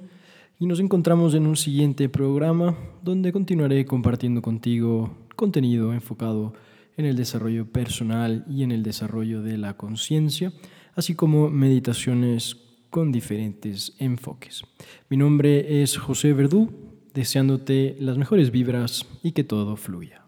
y 0.60 0.66
nos 0.66 0.80
encontramos 0.80 1.36
en 1.36 1.46
un 1.46 1.56
siguiente 1.56 2.10
programa 2.10 2.76
donde 3.04 3.32
continuaré 3.32 3.86
compartiendo 3.86 4.42
contigo 4.42 5.16
contenido 5.36 5.94
enfocado 5.94 6.54
en 6.98 7.06
el 7.06 7.16
desarrollo 7.16 7.72
personal 7.72 8.44
y 8.50 8.64
en 8.64 8.72
el 8.72 8.82
desarrollo 8.82 9.44
de 9.44 9.58
la 9.58 9.78
conciencia, 9.78 10.52
así 10.96 11.14
como 11.14 11.50
meditaciones 11.50 12.58
con 12.90 13.12
diferentes 13.12 13.96
enfoques. 14.00 14.64
Mi 15.10 15.18
nombre 15.18 15.84
es 15.84 15.98
José 15.98 16.34
Verdú, 16.34 16.72
deseándote 17.14 17.96
las 18.00 18.18
mejores 18.18 18.50
vibras 18.50 19.06
y 19.22 19.34
que 19.34 19.44
todo 19.44 19.76
fluya. 19.76 20.27